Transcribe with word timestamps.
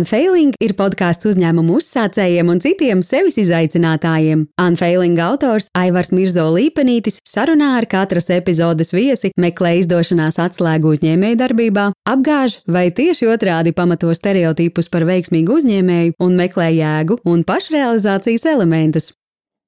Unfailing 0.00 0.54
ir 0.64 0.72
podkāsts 0.78 1.26
uzņēmumu 1.28 1.74
uzsācējiem 1.76 2.48
un 2.48 2.60
citiem 2.62 3.02
sevis 3.04 3.36
izaicinātājiem. 3.42 4.46
Unfailing 4.62 5.18
autors 5.20 5.66
Aivars 5.76 6.08
Mirzo 6.16 6.46
Līpenītis 6.54 7.18
sarunā 7.28 7.74
ar 7.76 7.84
katras 7.90 8.30
epizodes 8.32 8.94
viesi 8.96 9.32
meklē 9.40 9.74
izdošanās 9.82 10.40
atslēgu 10.40 10.94
uzņēmējdarbībā, 10.94 11.90
apgāž 12.08 12.62
vai 12.64 12.86
tieši 12.96 13.28
otrādi 13.34 13.74
pamato 13.76 14.14
stereotipus 14.16 14.88
par 14.88 15.04
veiksmīgu 15.10 15.60
uzņēmēju 15.60 16.16
un 16.24 16.40
meklē 16.40 16.70
jēgu 16.78 17.20
un 17.28 17.44
pašrealizācijas 17.44 18.48
elementus. 18.54 19.12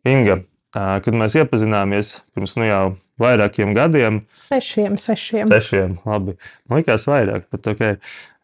Inga, 0.09 0.41
kad 0.73 1.13
mēs 1.13 1.37
iepazināmies 1.43 2.23
pirms 2.33 2.57
nu 2.57 2.73
jau 2.73 2.85
vairākiem 3.21 3.77
gadiem, 3.77 4.23
sešiem, 4.33 4.97
sešiem. 4.97 5.53
sešiem 5.53 5.99
labi, 6.09 6.39
man 6.71 6.81
liekas 6.81 7.05
vairāk, 7.11 7.51
bet 7.53 7.75
ok. 7.75 7.99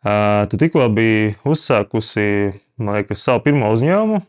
Tu 0.07 0.61
tikko 0.61 0.87
biji 0.95 1.35
uzsākusi 1.49 2.29
liekas, 2.79 3.23
savu 3.25 3.43
pirmo 3.49 3.73
uzņēmumu, 3.75 4.21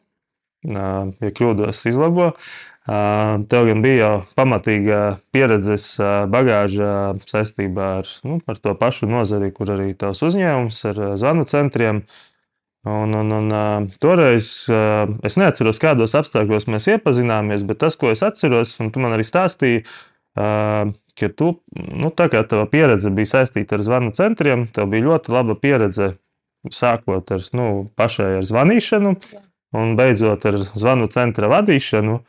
ja 0.65 1.31
kļūdos, 1.37 1.83
izlabo. 1.91 2.31
Tev 2.89 3.67
gan 3.67 3.83
bija 3.83 3.97
jau 3.99 4.13
pamatīga 4.39 5.19
pieredzes 5.35 5.91
bagāža 6.31 7.19
saistībā 7.29 7.89
ar, 7.99 8.09
nu, 8.25 8.39
ar 8.49 8.57
to 8.57 8.73
pašu 8.79 9.09
nozari, 9.11 9.51
kur 9.53 9.69
arī 9.75 9.91
tavs 9.93 10.23
uzņēmums 10.25 10.79
ar 10.89 11.03
zvanu 11.21 11.45
centriem. 11.49 12.01
Un, 12.89 13.13
un, 13.13 13.29
un, 13.35 13.53
toreiz 14.01 14.47
es 15.27 15.35
neatceros, 15.37 15.81
kādos 15.83 16.15
apstākļos 16.17 16.65
mēs 16.71 16.87
iepazināmies, 16.95 17.67
bet 17.67 17.81
tas, 17.83 17.99
ko 17.99 18.09
es 18.09 18.23
atceros, 18.25 18.77
un 18.81 18.89
tu 18.95 19.03
man 19.03 19.13
arī 19.13 19.27
stāstīji, 19.27 19.83
ka 21.19 21.29
tu, 21.35 21.51
nu, 21.75 22.09
tā 22.15 22.29
kā 22.31 22.43
tava 22.47 22.65
pieredze 22.71 23.11
bija 23.13 23.33
saistīta 23.35 23.77
ar 23.77 23.85
zvanu 23.85 24.13
centriem, 24.15 24.67
tev 24.73 24.89
bija 24.91 25.07
ļoti 25.09 25.33
laba 25.35 25.55
pieredze 25.59 26.13
sākot 26.73 27.31
ar 27.31 27.45
nu, 27.55 27.69
pašai 27.99 28.39
ar 28.39 28.47
zvanīšanu 28.47 29.15
un 29.79 29.95
beidzot 29.99 30.45
ar 30.49 30.59
zvanu 30.73 31.07
centra 31.13 31.49
vadīšanu. 31.51 32.19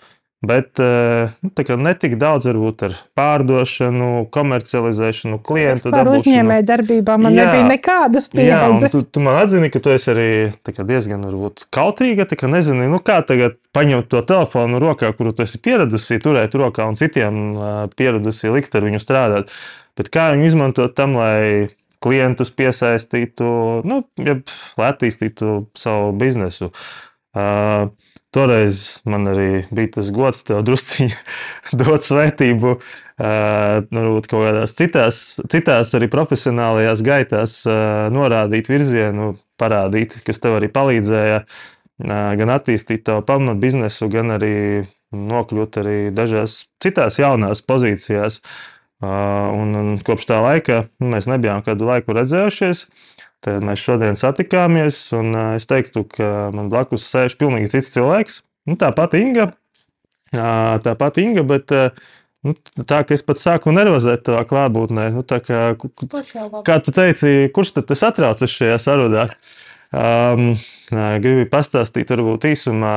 Bet 0.40 0.80
nu, 0.80 1.74
ne 1.84 1.90
tik 2.00 2.14
daudz 2.16 2.46
varbūt 2.48 2.84
ar 2.86 2.94
pārdošanu, 3.18 4.06
komercializēšanu, 4.32 5.36
klientu 5.44 5.92
par 5.92 6.08
uzņēmēju 6.08 6.64
darbībā. 6.70 7.16
Man 7.20 7.36
jā, 7.36 7.44
nebija 7.44 7.66
nekādas 7.68 8.30
pieredzes. 8.32 8.86
Jā, 8.88 8.92
tu, 8.94 9.02
tu 9.04 9.24
man 9.26 9.36
atzini, 9.42 9.68
ka 9.72 9.82
tu 9.84 9.92
esi 9.92 10.08
arī 10.14 10.30
diezgan 10.64 11.28
varbūt, 11.28 11.66
kautrīga. 11.76 12.24
Kā 12.40 12.48
nezini, 12.48 12.88
nu, 12.88 13.02
kā 13.04 13.18
tagad 13.28 13.60
paņemt 13.76 14.08
to 14.08 14.24
telefonu 14.32 14.80
rokā, 14.80 15.12
kuru 15.18 15.34
tu 15.36 15.44
esi 15.44 15.60
pieradusi 15.60 16.22
turēt 16.24 16.56
rokā 16.56 16.88
un 16.88 16.96
citiem 16.96 17.60
pieradusi 18.00 18.56
likt 18.56 18.80
ar 18.80 18.88
viņu 18.88 19.04
strādāt. 19.04 19.52
Bet 20.00 20.08
kā 20.08 20.30
viņu 20.32 20.48
izmantot 20.48 20.96
tam, 20.96 21.20
lai 21.20 21.68
klientus 22.00 22.48
piesaistītu, 22.56 23.44
nu, 23.84 24.04
ja, 24.16 24.40
lai 24.80 24.92
attīstītu 24.94 25.66
savu 25.76 26.14
biznesu. 26.16 26.72
Uh, 27.36 27.90
Toreiz 28.30 29.00
man 29.10 29.26
arī 29.26 29.64
bija 29.74 29.96
tas 29.96 30.12
gods 30.14 30.44
tev 30.46 30.60
drusciņi 30.62 31.14
dot 31.80 32.06
svētību, 32.06 32.76
varbūt 33.18 34.28
kaut 34.30 34.44
kādās 34.46 34.76
citās, 34.78 35.18
citās 35.50 35.90
arī 35.98 36.06
profesionālajās 36.12 37.02
gaitās 37.06 37.56
norādīt 38.14 38.70
virzienu, 38.70 39.32
parādīt, 39.60 40.20
kas 40.26 40.38
tev 40.38 40.60
arī 40.60 40.70
palīdzēja 40.72 41.42
gan 42.00 42.54
attīstīt 42.54 43.02
tavu 43.08 43.26
pamatu 43.26 43.60
biznesu, 43.60 44.08
gan 44.12 44.36
arī 44.38 44.54
nokļūt 45.10 45.80
arī 45.82 45.98
dažās 46.14 46.68
citās 46.82 47.18
jaunās 47.18 47.64
pozīcijās. 47.66 48.40
Un, 49.00 49.72
un 49.74 49.94
kopš 50.04 50.28
tā 50.28 50.38
laika 50.44 50.84
mēs 51.00 51.26
nebijām 51.30 51.64
kādu 51.66 51.88
laiku 51.88 52.14
redzējušies. 52.14 52.84
Tad 53.44 53.64
mēs 53.64 53.80
šodien 53.80 54.18
satikāmies, 54.20 54.98
un 55.16 55.32
es 55.56 55.64
teiktu, 55.68 56.04
ka 56.12 56.50
man 56.52 56.68
blakus 56.72 57.06
sēž 57.08 57.38
pilnīgi 57.40 57.70
cits 57.72 57.94
cilvēks. 57.94 58.42
Nu, 58.68 58.76
tāpat 58.80 59.16
Inga, 59.16 59.46
tāpat 60.30 61.20
Inga, 61.22 61.46
bet 61.48 61.72
nu, 61.72 62.52
tā, 62.84 63.00
ka 63.08 63.16
es 63.16 63.24
pat 63.24 63.40
sāku 63.40 63.72
nervozēt 63.72 64.26
tavā 64.28 64.44
klātbūtnē. 64.50 65.08
Nu, 65.16 65.24
kā, 65.24 65.62
kā 66.68 66.78
tu 66.84 66.94
teici, 66.96 67.32
kurš 67.56 67.78
tad 67.78 67.96
satraucas 67.96 68.52
šajā 68.52 68.76
sarunā? 68.84 69.30
Um, 69.90 70.52
gribu 70.92 71.48
pastāstīt, 71.50 72.12
varbūt 72.14 72.44
īsumā 72.52 72.96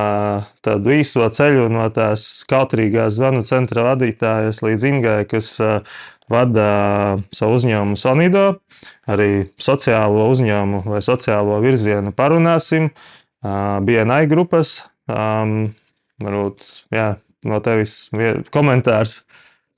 tādu 0.61 0.93
īso 0.93 1.25
ceļu 1.25 1.65
no 1.73 1.87
tās 1.93 2.43
kautrīgās 2.45 3.15
zvanu 3.17 3.41
centra 3.49 3.87
vadītājas 3.87 4.61
līdz 4.61 4.85
Ingai, 4.91 5.21
kas 5.25 5.55
uh, 5.57 5.79
vada 6.29 6.67
savu 7.33 7.57
uzņēmumu 7.57 7.97
Sonido 7.99 8.45
arī 9.09 9.49
sociālo 9.61 10.29
uzņēmumu 10.31 10.93
vai 10.93 11.01
sociālo 11.03 11.59
virzienu 11.63 12.13
parunāsim. 12.15 12.91
BNI 13.43 14.23
grupas, 14.31 14.85
varbūt 15.09 16.67
jā, 16.95 17.07
no 17.43 17.59
tevis 17.63 17.95
komentārs. 18.55 19.23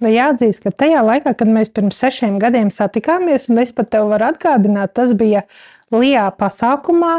Nu, 0.04 0.09
jāatzīst, 0.12 0.66
ka 0.66 0.74
tajā 0.75 1.02
laikā, 1.08 1.31
kad 1.40 1.50
mēs 1.50 1.72
pirms 1.74 1.98
sešiem 1.98 2.36
gadiem 2.42 2.68
satikāmies, 2.74 3.48
un 3.50 3.64
es 3.64 3.72
pat 3.74 3.90
tev 3.94 4.12
varu 4.12 4.28
atgādināt, 4.28 4.94
tas 4.94 5.16
bija 5.18 5.46
Lijā 6.01 6.28
pasākumā 6.39 7.16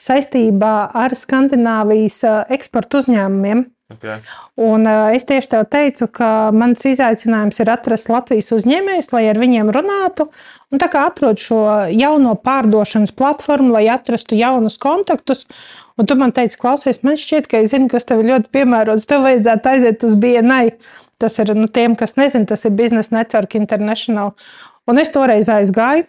saistībā 0.00 0.74
ar 0.94 1.16
Skandināvijas 1.16 2.22
eksporta 2.56 3.02
uzņēmumiem. 3.02 3.66
Okay. 3.94 4.18
Un, 4.58 4.82
uh, 4.82 5.12
es 5.14 5.22
tieši 5.28 5.50
tev 5.52 5.62
teicu, 5.70 6.08
ka 6.10 6.50
mans 6.50 6.82
izaicinājums 6.90 7.60
ir 7.62 7.70
atrast 7.70 8.08
Latvijas 8.10 8.50
uzņēmējus, 8.56 9.12
lai 9.14 9.28
ar 9.30 9.38
viņiem 9.38 9.70
runātu. 9.74 10.26
Un 10.74 10.82
tā 10.82 10.88
kā 10.90 11.04
atrod 11.06 11.38
šo 11.38 11.60
jauno 11.94 12.34
pārdošanas 12.34 13.14
platformu, 13.14 13.76
lai 13.76 13.84
atrastu 13.94 14.38
jaunus 14.38 14.80
kontaktus. 14.82 15.46
Un 15.96 16.10
tu 16.10 16.16
man 16.18 16.34
teici, 16.34 16.58
klausies, 16.60 16.98
man 17.06 17.14
šķiet, 17.20 17.46
ka 17.46 17.62
es 17.62 17.70
zinu, 17.70 17.86
kas 17.92 18.08
tev 18.08 18.24
ir 18.24 18.32
ļoti 18.32 18.50
piemērots. 18.58 19.06
Tev 19.06 19.22
vajadzētu 19.28 19.70
aiziet 19.70 20.08
uz 20.08 20.18
BNI. 20.18 20.74
Tas 21.22 21.38
ir 21.40 21.54
nu, 21.56 21.70
tiem, 21.70 21.94
kas 21.96 22.18
nezina, 22.18 22.48
tas 22.50 22.66
ir 22.66 22.74
Business 22.76 23.14
Network 23.14 23.54
International. 23.56 24.34
Un 24.90 24.98
es 24.98 25.14
toreiz 25.14 25.46
aizgāju 25.52 26.08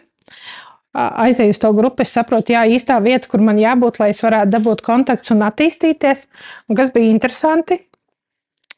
aizēju 0.96 1.54
uz 1.54 1.60
to 1.62 1.72
grupu, 1.76 2.04
es 2.04 2.14
saprotu, 2.14 2.54
jā, 2.56 2.64
īstā 2.68 2.98
vieta, 3.04 3.28
kur 3.30 3.42
man 3.44 3.60
jābūt, 3.60 4.00
lai 4.00 4.10
es 4.14 4.22
varētu 4.24 4.52
dabūt 4.54 4.82
kontaktus 4.86 5.34
un 5.34 5.44
attīstīties. 5.46 6.26
Un 6.68 6.78
kas 6.78 6.92
bija 6.94 7.12
interesanti, 7.12 7.80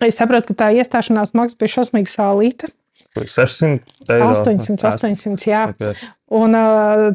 es 0.03 0.19
saprotu, 0.19 0.51
ka 0.51 0.65
tā 0.65 0.71
iestāšanās 0.81 1.35
maksa 1.39 1.59
bija 1.61 1.77
šausmīgi 1.79 2.13
sālīta. 2.13 2.73
600 3.17 4.13
eiro. 4.13 4.27
800, 4.37 4.85
800, 4.87 5.47
jā. 5.49 5.63
Okay. 5.73 5.95
Un 6.37 6.55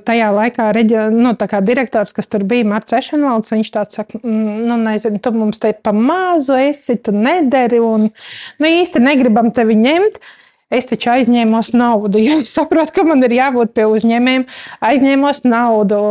tajā 0.03 0.31
laikā 0.35 0.65
reģio, 0.75 1.05
nu, 1.13 1.31
direktors, 1.63 2.11
kas 2.15 2.27
tur 2.27 2.43
bija, 2.43 2.65
Marts 2.67 2.95
Ešenvalds, 2.97 3.53
viņš 3.53 3.69
tāds 3.71 3.99
saka, 3.99 4.19
nu, 4.25 4.75
nezinu, 4.81 5.21
tu 5.23 5.31
mums 5.31 5.61
te 5.63 5.71
pa 5.71 5.93
mazu 5.95 6.57
esi, 6.59 6.97
tu 6.99 7.13
nederi 7.15 7.79
un 7.79 8.09
nu, 8.09 8.67
īsti 8.67 9.03
negribam 9.03 9.53
tevi 9.55 9.77
ņemt. 9.79 10.19
Uh, 10.19 10.44
Es 10.73 10.87
taču 10.89 11.11
aizņēmos 11.13 11.73
naudu, 11.77 12.21
jo 12.25 12.41
es 12.41 12.53
saprotu, 12.55 12.95
ka 12.95 13.05
man 13.07 13.23
ir 13.27 13.37
jābūt 13.37 13.75
pie 13.77 13.87
uzņēmējiem. 13.91 14.45
Aizņēmos 14.89 15.43
naudu, 15.45 16.01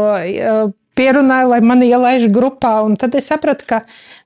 pierunāju, 0.98 1.50
lai 1.50 1.60
mani 1.64 1.88
ielaiž 1.90 2.28
grupā. 2.34 2.76
Un 2.86 2.98
tad 3.00 3.16
es 3.18 3.28
sapratu, 3.30 3.66
ka 3.68 3.82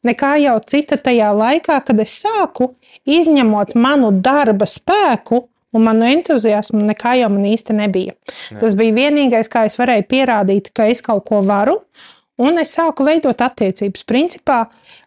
nekā 0.07 0.37
jau 0.45 0.59
cita 0.69 0.99
tajā 1.01 1.31
laikā, 1.37 1.81
kad 1.87 2.05
es 2.05 2.19
sāku, 2.23 2.75
izņemot 3.09 3.75
manu 3.79 4.13
darba 4.13 4.69
spēku, 4.69 5.47
un 5.73 5.85
manu 5.85 6.07
entuziasmu 6.09 6.81
nekā 6.91 7.17
jau 7.21 7.33
man 7.33 7.49
īsti 7.49 7.77
nebija. 7.77 8.15
Ne. 8.53 8.61
Tas 8.61 8.77
bija 8.79 8.97
vienīgais, 8.97 9.51
kā 9.53 9.67
es 9.69 9.77
varēju 9.81 10.07
pierādīt, 10.09 10.71
ka 10.77 10.89
es 10.93 11.05
kaut 11.05 11.27
ko 11.29 11.43
varu. 11.45 11.81
Un 12.39 12.55
es 12.63 12.71
sāku 12.77 13.03
veidot 13.03 13.41
attiecības. 13.43 14.05
Principā 14.07 14.59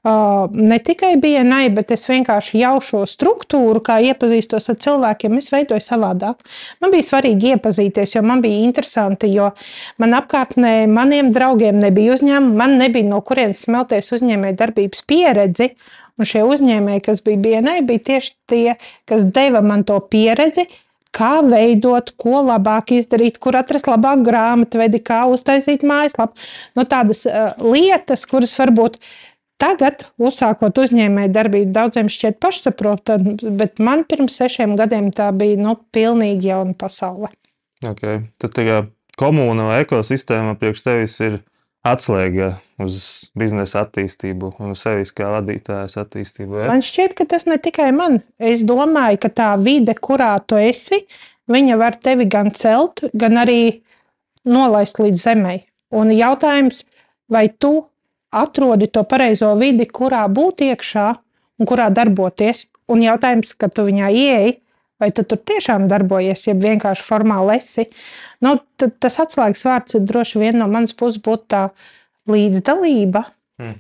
ne 0.04 0.80
tikai 0.84 1.14
nai, 1.48 1.70
bet 1.72 1.94
es 1.96 2.04
vienkārši 2.10 2.60
jau 2.60 2.74
šo 2.84 3.06
struktūru, 3.08 3.80
kā 3.80 4.02
iepazīstos 4.04 4.68
ar 4.74 4.76
cilvēkiem, 4.76 5.38
es 5.38 5.48
veidoju 5.54 5.80
savādāk. 5.80 6.44
Man 6.82 6.92
bija 6.92 7.08
svarīgi 7.08 7.54
iepazīties, 7.56 8.18
jo 8.18 8.22
man 8.22 8.44
bija 8.44 8.66
interesanti, 8.66 9.32
jo 9.32 9.54
man 9.98 10.18
apkārtnē 10.20 10.88
maniem 10.92 11.32
draugiem 11.32 11.80
nebija 11.80 12.18
uzņēmumi, 12.18 12.58
man 12.58 12.78
nebija 12.82 13.08
no 13.08 13.22
kurienes 13.24 13.64
smelties 13.64 14.12
uzņēmēju 14.12 14.60
darbības 14.60 15.08
pieredzi. 15.08 15.72
Un 16.20 16.28
šie 16.28 16.44
uzņēmēji, 16.44 17.02
kas 17.08 17.24
bija 17.24 17.40
BNI, 17.40 17.82
bija 17.88 18.08
tieši 18.12 18.34
tie, 18.52 18.76
kas 19.08 19.24
deva 19.32 19.64
man 19.64 19.86
to 19.88 19.96
pieredzi, 20.12 20.68
kā 21.16 21.34
veidot, 21.46 22.14
ko 22.20 22.42
labāk 22.46 22.94
izdarīt, 22.96 23.40
kur 23.44 23.58
atrast 23.60 23.90
labāku 23.92 24.26
grāmatvedi, 24.30 25.02
kā 25.04 25.26
uztaisīt 25.32 25.84
mājaslapu. 25.88 26.40
Nu, 26.78 26.86
tādas 26.88 27.26
uh, 27.28 27.52
lietas, 27.62 28.26
kuras 28.30 28.56
varbūt 28.60 28.98
tagad, 29.62 30.08
uzsākot 30.22 30.80
uzņēmēju 30.82 31.34
darbību, 31.36 31.74
daudziem 31.76 32.10
šķiet 32.12 32.40
pašsaprotami, 32.42 33.36
bet 33.60 33.84
man 33.84 34.06
pirms 34.10 34.40
sešiem 34.40 34.74
gadiem 34.80 35.12
tā 35.16 35.30
bija 35.36 35.60
nu, 35.60 35.76
pilnīgi 35.94 36.50
jauna 36.50 36.74
pasaule. 36.78 37.30
Okay. 37.86 38.26
Tad 38.42 38.56
tā 38.58 38.66
kā 38.66 38.82
komūna 39.20 39.68
vai 39.70 39.82
ekosistēma 39.84 40.56
priekš 40.60 40.86
tevis 40.86 41.18
ir 41.22 41.40
atslēga 41.88 42.56
uz 42.82 42.98
biznesa 43.38 43.84
attīstību 43.86 44.54
un 44.62 44.74
uz 44.76 44.84
sevis 44.86 45.14
kā 45.16 45.30
vadītājas 45.34 45.98
attīstību. 46.02 46.62
Ja? 46.62 46.70
Man 46.70 46.84
šķiet, 46.86 47.16
ka 47.18 47.26
tas 47.30 47.48
ne 47.50 47.58
tikai 47.62 47.90
man. 47.96 48.20
Es 48.38 48.64
domāju, 48.68 49.20
ka 49.22 49.32
tā 49.34 49.50
vide, 49.62 49.96
kurā 49.98 50.36
tu 50.46 50.60
esi, 50.62 51.04
viņa 51.52 51.78
var 51.82 51.98
tevi 52.02 52.28
gan 52.30 52.52
celt, 52.54 53.04
gan 53.14 53.42
arī 53.42 53.62
nolaist 54.46 55.02
līdz 55.02 55.26
zemē. 55.26 55.58
Un 55.98 56.14
jautājums, 56.16 56.86
vai 57.32 57.48
tu 57.50 57.74
atrodi 58.32 58.88
to 58.88 59.04
pareizo 59.04 59.52
vidi, 59.60 59.90
kurā 59.90 60.24
būt 60.32 60.64
iekšā 60.70 61.08
un 61.60 61.70
kurā 61.70 61.90
darboties. 61.94 62.68
Un 62.92 63.04
jautājums, 63.06 63.54
kad 63.56 63.74
tu 63.76 63.86
viņā 63.88 64.10
ieeji, 64.12 64.58
vai 65.02 65.10
tu 65.16 65.26
tur 65.28 65.42
tiešām 65.52 65.88
darbojies, 65.92 66.46
ja 66.48 66.56
vienkārši 66.58 67.06
formāli 67.08 67.58
esi. 67.58 67.88
Nu, 68.42 68.56
tas 68.78 69.20
atslēgas 69.22 69.66
vārds 69.66 69.98
droši 70.00 70.42
vien 70.42 70.62
no 70.62 70.70
manas 70.72 70.96
puses 70.98 71.22
būtu 71.24 71.50
tā 71.52 71.64
līdzdalība. 72.30 73.26
Hmm. 73.62 73.80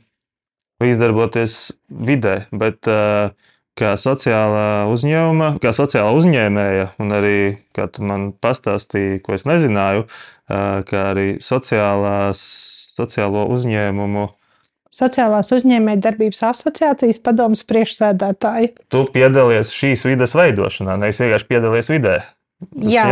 Līdzdarboties 0.81 1.55
vidē, 2.09 2.35
bet 2.57 2.89
uh, 2.89 3.31
kā 3.77 3.93
sociālā 4.01 4.89
uzņēmuma, 4.91 5.53
kā 5.61 5.73
sociāla 5.77 6.13
uzņēmēja, 6.17 6.91
un 7.01 7.15
arī, 7.15 7.37
kā 7.77 7.85
tu 7.93 8.05
man 8.07 8.31
pastāstīji, 8.33 9.21
ko 9.25 9.37
es 9.37 9.45
nezināju, 9.49 10.07
uh, 10.07 10.81
kā 10.89 11.07
arī 11.13 11.27
sociālās, 11.43 12.41
sociālo 12.97 13.45
uzņēmumu 13.53 14.27
Sociālās 14.91 15.53
uzņēmējdarbības 15.55 16.43
asociācijas 16.49 17.21
padomus 17.23 17.63
priekšsēdētāja. 17.69 18.73
Tu 18.91 19.05
piedalies 19.15 19.71
šīs 19.71 20.03
vidas 20.09 20.35
veidošanā, 20.35 20.97
nevis 20.99 21.21
vienkārši 21.23 21.47
piedalies 21.47 21.91
vidē. 21.93 22.19
Tas 22.61 22.85
jā, 22.93 23.05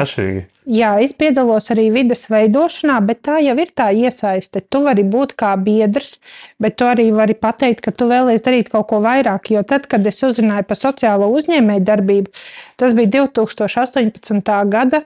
jā, 0.70 0.90
es 1.02 1.16
piedalos 1.18 1.72
arī 1.74 1.88
vidas 1.90 2.28
veidošanā, 2.30 3.00
bet 3.02 3.24
tā 3.26 3.40
jau 3.42 3.56
ir 3.58 3.72
tā 3.74 3.88
iesaiste. 3.98 4.62
Tu 4.62 4.82
vari 4.86 5.02
būt 5.02 5.34
kā 5.40 5.56
biedrs, 5.58 6.20
bet 6.62 6.78
tu 6.78 6.86
arī 6.86 7.08
vari 7.16 7.34
pateikt, 7.34 7.82
ka 7.88 7.92
tu 7.96 8.06
vēlēsies 8.12 8.46
darīt 8.46 8.70
kaut 8.70 8.86
ko 8.92 9.00
vairāk. 9.02 9.50
Jo 9.56 9.64
tad, 9.66 9.88
kad 9.90 10.06
es 10.06 10.22
uzzināju 10.22 10.68
par 10.70 10.78
sociālo 10.78 11.32
uzņēmēju 11.34 11.86
darbību, 11.88 12.34
tas 12.78 12.94
bija 12.98 13.16
2018. 13.24 14.54
gada, 14.70 15.02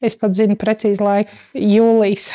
es 0.00 0.16
pat 0.16 0.38
zinu 0.38 0.56
precīzi 0.56 1.04
laiku, 1.04 1.36
jūlijas. 1.52 2.30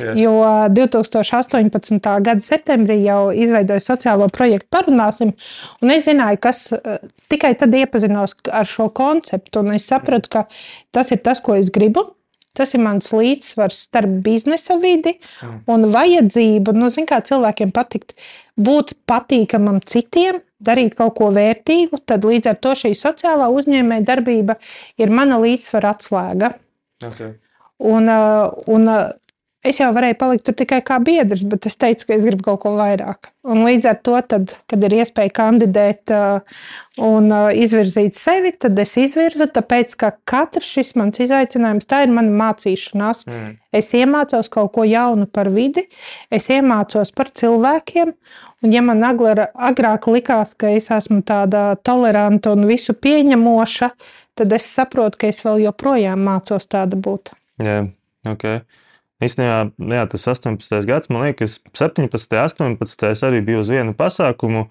Jā. 0.00 0.14
Jo 0.18 0.34
2018. 0.76 1.98
gada 2.26 2.44
septembrī 2.44 3.00
jau 3.04 3.30
izveidoju 3.32 3.84
sociālo 3.84 4.28
projektu 4.32 4.68
Parunāsim. 4.70 5.34
Es 5.82 6.06
zināju, 6.06 6.40
kas 6.42 6.62
tikai 7.32 7.54
tad 7.58 7.74
iepazinos 7.74 8.36
ar 8.52 8.68
šo 8.68 8.90
konceptu. 8.94 9.64
Es 9.74 9.88
sapratu, 9.90 10.30
ka 10.32 10.46
tas 10.94 11.12
ir 11.14 11.22
tas, 11.24 11.42
ko 11.42 11.58
es 11.58 11.72
gribu. 11.74 12.06
Tas 12.56 12.74
ir 12.74 12.82
mans 12.82 13.12
līdzsvars 13.14 13.84
starp 13.86 14.10
biznesa 14.24 14.74
vidi 14.82 15.14
un 15.70 15.86
vajadzību. 15.92 16.74
Nu, 16.74 16.88
zin, 16.90 17.06
kā 17.06 17.20
cilvēkiem 17.22 17.70
patikt 17.74 18.16
būt 18.58 18.96
patīkamam 19.08 19.78
citiem, 19.86 20.40
darīt 20.58 20.96
kaut 20.98 21.14
ko 21.20 21.30
vērtīgu, 21.34 22.02
tad 22.04 22.26
līdz 22.26 22.50
ar 22.50 22.58
to 22.58 22.74
šī 22.82 22.92
sociālā 22.98 23.46
uzņēmēja 23.54 24.06
darbība 24.08 24.58
ir 25.00 25.14
mana 25.14 25.38
līdzsvara 25.40 25.94
atslēga. 25.94 26.52
Okay. 27.06 27.38
Un, 27.80 28.10
un 28.68 28.90
Es 29.60 29.76
jau 29.76 29.90
varēju 29.92 30.16
palikt 30.16 30.46
tur 30.48 30.54
tikai 30.56 30.78
kā 30.80 30.96
biedrs, 31.04 31.42
bet 31.44 31.66
es 31.68 31.74
teicu, 31.76 32.06
ka 32.08 32.14
es 32.16 32.24
gribu 32.24 32.46
kaut 32.46 32.62
ko 32.62 32.70
vairāk. 32.78 33.28
Un 33.44 33.60
līdz 33.66 33.88
ar 33.90 33.98
to, 34.00 34.14
tad, 34.24 34.54
kad 34.68 34.86
ir 34.88 34.94
iespēja 34.96 35.34
kandidēt 35.36 36.12
uh, 36.16 36.40
un 37.04 37.28
uh, 37.28 37.50
izvirzīt 37.52 38.16
sevi, 38.16 38.54
tad 38.56 38.80
es 38.80 38.96
izvirzu, 39.00 39.50
tāpēc 39.52 39.92
ka 40.00 40.10
katrs 40.28 40.70
šis 40.78 40.94
mans 40.96 41.20
izaicinājums, 41.20 41.88
tā 41.88 42.06
ir 42.06 42.16
mana 42.16 42.32
mācīšanās. 42.40 43.26
Mm. 43.28 43.52
Es 43.76 43.92
iemācos 43.96 44.48
kaut 44.52 44.72
ko 44.78 44.88
jaunu 44.88 45.28
par 45.28 45.52
vidi, 45.52 45.84
es 46.32 46.48
iemācos 46.48 47.12
par 47.12 47.28
cilvēkiem. 47.28 48.16
Un, 48.64 48.72
ja 48.72 48.80
man 48.84 49.04
agrāk 49.04 50.08
likās, 50.08 50.56
ka 50.56 50.72
es 50.72 50.88
esmu 50.92 51.20
tāda 51.28 51.74
toleranta 51.84 52.56
un 52.56 52.64
visu 52.68 52.96
pieņemoša, 52.96 53.92
tad 54.40 54.56
es 54.56 54.72
saprotu, 54.72 55.20
ka 55.20 55.32
es 55.32 55.44
vēl 55.44 55.66
joprojām 55.68 56.24
mācos 56.32 56.64
tāda 56.64 56.96
būt. 56.96 57.34
Yeah, 57.60 57.92
okay. 58.24 58.64
Īstenībā, 59.20 59.58
jā, 59.92 60.04
tas 60.08 60.26
18. 60.32 60.80
gads, 60.88 61.10
man 61.12 61.26
liekas, 61.28 61.58
17. 61.76 62.08
un 62.64 62.76
18. 62.80 63.24
arī 63.28 63.42
bija 63.44 63.60
uz 63.60 63.72
vienu 63.72 63.96
pasākumu. 63.96 64.68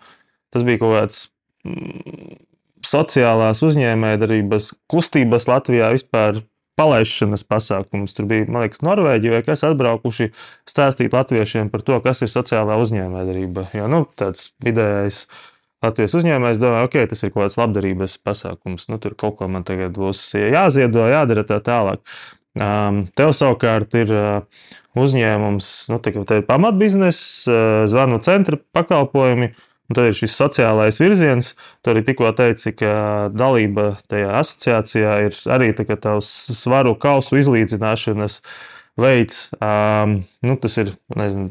Tas 0.50 0.66
bija 0.66 0.81
kaut 0.81 0.96
kāds 0.96 1.19
mm, 1.68 2.40
sociālās 2.86 3.62
uzņēmējdarbības 3.66 4.72
kustības 4.90 5.46
Latvijā 5.51 5.92
vispār 5.94 6.42
palaišanas 6.80 7.44
pasākums. 7.48 8.16
Tur 8.16 8.28
bija, 8.30 8.48
man 8.48 8.63
liekas, 8.63 8.81
Norvēģija 8.86 9.36
vai 9.36 9.44
kas 9.46 9.66
atbraukuši 9.68 10.31
stāstīt 10.69 11.16
latviešiem 11.16 11.69
par 11.74 11.84
to, 11.86 12.00
kas 12.04 12.24
ir 12.24 12.31
sociālā 12.31 12.80
uzņēmējdarbība. 12.81 13.69
Jo 13.75 13.90
nu, 13.92 14.06
tāds 14.19 14.54
vidējais 14.63 15.25
Latvijas 15.84 16.16
uzņēmējs 16.19 16.60
domā, 16.60 16.81
ok, 16.88 16.98
tas 17.12 17.24
ir 17.24 17.31
kaut 17.31 17.46
kāds 17.46 17.60
labdarības 17.60 18.18
pasākums. 18.24 18.90
Nu, 18.92 19.00
tur 19.00 19.16
kaut 19.19 19.38
ko 19.40 19.48
man 19.51 19.63
tagad 19.68 19.96
būs 19.96 20.25
jāziedo, 20.36 21.06
jādara 21.12 21.46
tā 21.48 21.62
tālāk. 21.63 22.04
Tev 22.59 23.31
savukārt 23.35 23.95
ir 23.95 24.13
uzņēmums, 25.00 25.71
nu, 25.94 26.00
tā 26.03 26.39
ir 26.41 26.45
pamatbiznesa, 26.47 27.88
zvanu 27.89 28.19
centra 28.25 28.59
pakalpojumi. 28.75 29.53
Un 29.89 29.97
tad 29.97 30.06
ir 30.06 30.13
šis 30.13 30.35
sociālais 30.38 31.00
virziens. 31.01 31.56
Tu 31.81 31.89
arī 31.89 32.03
tikko 32.06 32.29
teici, 32.38 32.75
ka 32.77 33.29
dalība 33.33 33.95
tajā 34.06 34.35
asociācijā 34.38 35.15
ir 35.25 35.38
arī 35.50 35.71
tavs 35.73 36.29
svaru 36.53 36.94
kausu 36.94 37.39
izlīdzināšanas 37.41 38.35
veids. 39.01 39.47
Um, 39.57 40.19
nu, 40.45 40.59
tas 40.62 40.77
ir 40.77 40.94
nezinu, 41.17 41.50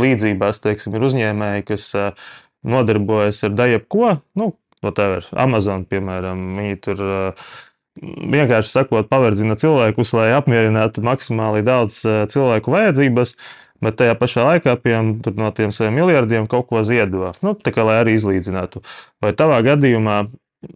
līdzībās, 0.00 0.62
teiksim, 0.64 0.96
ir 0.96 1.04
uzņēmēji, 1.04 1.66
kas 1.68 1.90
uh, 1.98 2.30
nodarbojas 2.64 3.42
ar 3.44 3.56
daļu 3.58 3.82
ko. 3.92 4.14
Nu, 4.40 4.54
whatever, 4.80 5.28
Amazon, 5.36 5.84
piemēram, 5.84 6.46
viņi 6.56 6.80
tur 6.86 7.04
uh, 7.04 7.54
vienkārši 8.02 8.72
sakot, 8.72 9.08
paverdzina 9.10 9.56
cilvēkus, 9.58 10.14
lai 10.16 10.32
apmierinātu 10.36 11.04
maksimāli 11.06 11.64
daudz 11.66 12.02
eh, 12.04 12.24
cilvēku 12.32 12.74
vajadzības. 12.74 13.36
Bet 13.84 13.98
tajā 14.00 14.14
pašā 14.16 14.44
laikā 14.46 14.72
piem, 14.80 15.18
no 15.36 15.50
tiem 15.52 15.72
saviem 15.74 15.98
miljardiem 16.00 16.46
kaut 16.48 16.70
ko 16.70 16.80
ziedo. 16.80 17.34
Nu, 17.44 17.52
tā 17.52 17.74
kā 17.76 17.84
lai 17.84 17.98
arī 18.00 18.14
izlīdzinātu. 18.16 18.80
Vai 19.20 19.34
tavā 19.36 19.58
gadījumā 19.66 20.22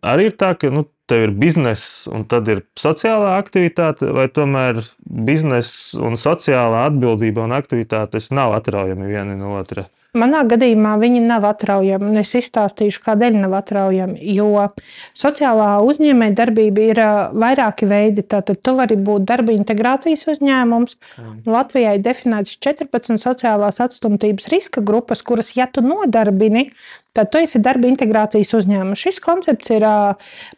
arī 0.04 0.28
ir 0.28 0.34
tā, 0.36 0.52
ka 0.60 0.68
nu, 0.74 0.84
tev 1.08 1.24
ir 1.24 1.32
biznesa 1.34 2.12
un 2.14 2.26
tad 2.28 2.50
ir 2.52 2.60
sociālā 2.78 3.38
aktivitāte, 3.40 4.10
vai 4.14 4.28
tomēr 4.28 4.82
biznesa 5.00 5.96
un 6.04 6.20
sociālā 6.20 6.84
atbildība 6.90 7.48
un 7.48 7.56
aktivitātes 7.56 8.28
nav 8.36 8.54
atraujami 8.60 9.08
viena 9.08 9.38
no 9.38 9.56
otras? 9.58 9.88
Manā 10.18 10.40
gadījumā 10.42 10.96
viņi 10.98 11.20
nav 11.22 11.44
atraujami, 11.46 12.08
un 12.10 12.18
es 12.18 12.32
izstāstīšu, 12.34 13.02
kādēļ 13.04 13.36
nav 13.44 13.52
atraujami. 13.60 14.18
Jo 14.34 14.66
sociālā 15.14 15.68
uzņēmējdarbība 15.86 16.86
ir 16.88 17.00
vairāki 17.30 17.86
veidi. 17.86 18.24
Tātad, 18.26 18.58
tu 18.58 18.74
vari 18.74 18.96
būt 18.98 19.28
darba 19.28 19.54
integrācijas 19.54 20.26
uzņēmums. 20.32 20.96
Mm. 20.98 21.36
Latvijā 21.46 21.92
ir 21.94 22.02
definētas 22.02 22.58
14 22.58 23.22
sociālās 23.22 23.78
atstumtības 23.84 24.50
riska 24.50 24.82
grupas, 24.82 25.22
kuras, 25.22 25.52
ja 25.54 25.68
tu 25.70 25.84
nodarbini, 25.86 26.72
tad 27.14 27.30
tu 27.30 27.38
esi 27.38 27.60
darba 27.62 27.86
integrācijas 27.90 28.50
uzņēmums. 28.58 28.98
Šis 28.98 29.20
koncepts 29.22 29.70
ir 29.74 29.86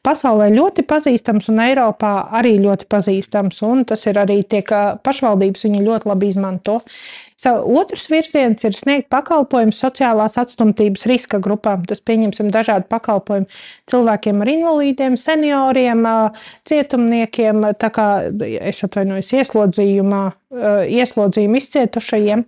pasaulē 0.04 0.48
ļoti 0.52 0.86
pazīstams 0.88 1.50
un 1.52 1.60
Eiropā 1.66 2.14
arī 2.40 2.54
ļoti 2.62 2.88
pazīstams. 2.88 3.60
Tas 3.88 4.08
ir 4.08 4.20
arī 4.20 4.40
tiek 4.48 4.72
pašvaldības 5.04 5.68
viņu 5.68 5.84
ļoti 5.90 6.10
labi 6.12 6.32
izmanto. 6.32 6.80
Otrs 7.50 8.06
virziens 8.12 8.62
ir 8.62 8.76
sniegt 8.76 9.08
pakalpojumus 9.12 9.80
sociālās 9.82 10.36
atstumtības 10.38 11.06
riska 11.10 11.40
grupām. 11.42 11.82
Tas 11.88 12.02
pieņemsim 12.06 12.52
dažādi 12.54 12.86
pakalpojumi 12.92 13.48
cilvēkiem 13.90 14.44
ar 14.44 14.50
invalīdiem, 14.52 15.16
senioriem, 15.18 16.06
cietumniekiem, 16.68 17.66
tā 17.80 17.90
kā 17.94 18.06
es 18.62 18.82
atvainojos 18.86 19.32
ieslodzījumā, 19.40 20.22
ieslodzījuma 20.92 21.62
izcietušajiem. 21.62 22.44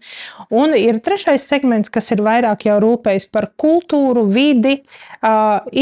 Un 0.54 0.76
ir 0.78 1.00
trešais 1.04 1.46
segments, 1.50 1.90
kas 1.90 2.12
ir 2.14 2.22
vairāk 2.24 2.68
jau 2.68 2.78
rūpējis 2.84 3.30
par 3.34 3.50
kultūru, 3.60 4.28
vidi, 4.30 4.78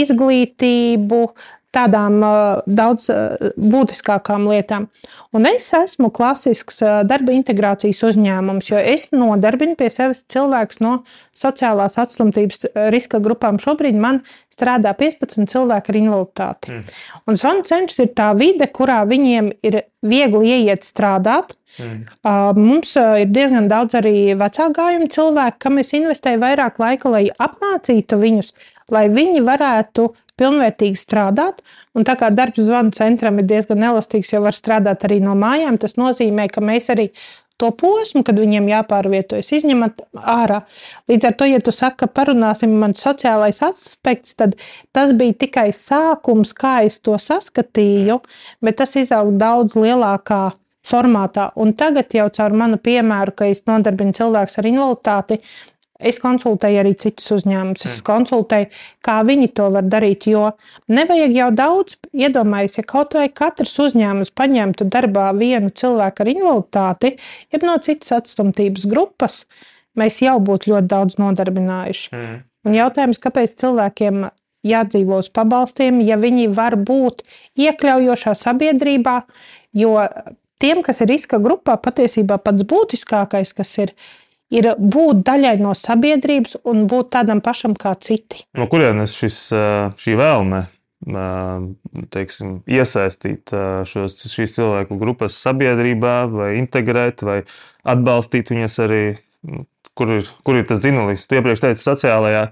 izglītību, 0.02 1.25
tādām 1.73 2.21
daudz 2.67 3.09
būtiskākām 3.57 4.47
lietām. 4.50 4.88
Un 5.33 5.49
es 5.49 5.71
esmu 5.73 6.11
klasisks 6.12 6.83
darba 7.09 7.33
integrācijas 7.33 8.02
uzņēmums, 8.11 8.69
jo 8.69 8.81
es 8.81 9.09
nodarbinu 9.17 9.79
pie 9.81 9.88
sevis 9.93 10.25
cilvēkus 10.33 10.83
no 10.85 10.99
sociālās 11.37 11.97
atstumtības 12.02 12.67
riska 12.93 13.23
grupām. 13.25 13.61
Šobrīd 13.62 13.97
man 13.97 14.21
strādā 14.52 14.93
15 14.99 15.49
cilvēki 15.49 15.93
ar 15.95 16.00
invaliditāti. 16.02 16.76
Mm. 16.76 17.00
Un 17.26 17.41
zvanu 17.41 17.64
centrs 17.69 17.99
ir 18.05 18.12
tā 18.17 18.33
vide, 18.37 18.69
kurā 18.69 19.02
viņiem 19.09 19.50
ir 19.64 19.83
viegli 20.05 20.52
ieiet 20.59 20.85
strādāt. 20.85 21.57
Mm. 21.81 22.05
Mums 22.59 22.93
ir 23.00 23.31
diezgan 23.33 23.71
daudz 23.71 23.97
arī 23.97 24.35
vecākajiem 24.37 25.07
cilvēku, 25.12 25.62
kam 25.64 25.81
es 25.81 25.95
investēju 25.97 26.43
vairāk 26.43 26.76
laika, 26.83 27.12
lai 27.14 27.23
apmācītu 27.33 28.19
viņus, 28.21 28.52
lai 28.92 29.08
viņi 29.12 29.42
varētu 29.46 30.11
pilnvērtīgi 30.40 30.99
strādāt. 30.99 31.62
Un 31.92 32.06
tā 32.08 32.16
kā 32.16 32.30
darbs 32.32 32.62
zvanu 32.64 32.94
centram 32.96 33.38
ir 33.40 33.49
diezgan 33.50 33.84
elastīgs, 33.90 34.32
jo 34.32 34.40
var 34.44 34.56
strādāt 34.56 35.04
arī 35.04 35.20
no 35.25 35.37
mājām, 35.38 35.76
tas 35.80 35.99
nozīmē, 36.00 36.49
ka 36.52 36.64
mēs 36.64 36.88
arī 36.94 37.11
to 37.61 37.68
posmu, 37.78 38.25
kad 38.26 38.38
viņiem 38.40 38.66
jāpārvietojas, 38.70 39.52
izņemat 39.58 40.00
ārā. 40.18 40.62
Līdz 41.11 41.28
ar 41.28 41.37
to, 41.38 41.46
ja 41.50 41.61
tu 41.62 41.75
saki, 41.75 42.00
ka 42.02 42.08
parunāsim 42.11 42.72
man 42.80 42.96
sociālais 42.99 43.62
aspekts, 43.62 44.34
tad 44.40 44.56
tas 44.96 45.12
bija 45.18 45.37
tikai 45.44 45.68
sākums, 45.76 46.56
kā 46.56 46.80
es 46.88 46.99
to 47.04 47.14
saskatīju, 47.20 48.18
bet 48.64 48.80
tas 48.80 48.96
izaug 48.99 49.37
daudz 49.38 49.76
lielākā 49.78 50.42
formātā. 50.82 51.50
Un 51.62 51.76
tagad 51.78 52.11
jau 52.16 52.26
caur 52.34 52.56
manu 52.58 52.80
piemēru, 52.82 53.37
ka 53.37 53.46
es 53.52 53.62
nodarbinu 53.70 54.16
cilvēkus 54.16 54.58
ar 54.58 54.68
invaliditāti, 54.72 55.38
Es 56.09 56.18
konsultēju 56.23 56.80
arī 56.82 56.92
citus 56.99 57.30
uzņēmumus. 57.38 57.87
Es 57.87 57.99
mm. 57.99 58.04
konsultēju, 58.06 58.68
kā 59.04 59.18
viņi 59.28 59.49
to 59.56 59.68
var 59.75 59.88
darīt. 59.88 60.26
Jo 60.30 60.50
nevajag 60.92 61.35
jau 61.37 61.49
daudz 61.56 61.99
iedomāties, 62.12 62.78
ja 62.80 62.87
kaut 62.88 63.16
vai 63.18 63.28
katrs 63.32 63.75
uzņēmums 63.87 64.35
paņemtu 64.38 64.88
darbā 64.92 65.30
vienu 65.38 65.71
cilvēku 65.71 66.25
ar 66.25 66.32
invaliditāti, 66.35 67.14
jeb 67.54 67.66
no 67.68 67.78
citas 67.85 68.14
atstumtības 68.18 68.87
grupas, 68.90 69.42
mēs 69.99 70.21
jau 70.25 70.38
būtu 70.42 70.75
ļoti 70.75 70.92
daudz 70.92 71.18
nodarbinājuši. 71.23 72.12
Mm. 72.16 72.38
Un 72.68 72.78
jautājums, 72.78 73.18
kāpēc 73.23 73.56
cilvēkiem 73.59 74.28
jādzīvo 74.66 75.18
uz 75.18 75.28
pabalstiem, 75.35 75.99
ja 76.06 76.18
viņi 76.21 76.47
var 76.54 76.76
būt 76.78 77.25
iekļaujošā 77.59 78.37
sabiedrībā, 78.38 79.16
jo 79.75 79.97
tiem, 80.62 80.82
kas 80.87 81.02
ir 81.02 81.11
riska 81.11 81.40
grupā, 81.42 81.76
patiesībā 81.82 82.38
pats 82.42 82.66
būtiskākais, 82.68 83.54
kas 83.59 83.75
ir, 83.82 83.90
ir 83.90 84.22
būt 84.52 85.25
daļai 85.25 85.56
no 85.62 85.73
sabiedrības 85.76 86.59
un 86.68 86.87
būt 86.90 87.12
tādam 87.16 87.40
pašam 87.44 87.75
kā 87.78 87.94
citi. 87.97 88.44
No 88.59 88.68
kurienes 88.71 89.16
šis, 89.16 89.38
šī 89.99 90.16
vēlme? 90.21 90.66
Teiksim, 92.14 92.61
iesaistīt 92.71 93.50
šos, 93.90 94.21
šīs 94.30 94.54
cilvēku 94.54 94.99
grupas 95.00 95.35
sabiedrībā, 95.42 96.16
vai 96.30 96.52
integrēt, 96.61 97.25
vai 97.26 97.40
atbalstīt 97.82 98.52
viņas 98.54 98.78
arī, 98.85 99.00
kur 99.99 100.12
ir, 100.21 100.30
kur 100.47 100.61
ir 100.61 100.68
tas 100.68 100.85
dzinulis. 100.85 101.26
Tu 101.26 101.40
iepriekš 101.40 101.64
teici, 101.64 101.82
sociālajā, 101.82 102.44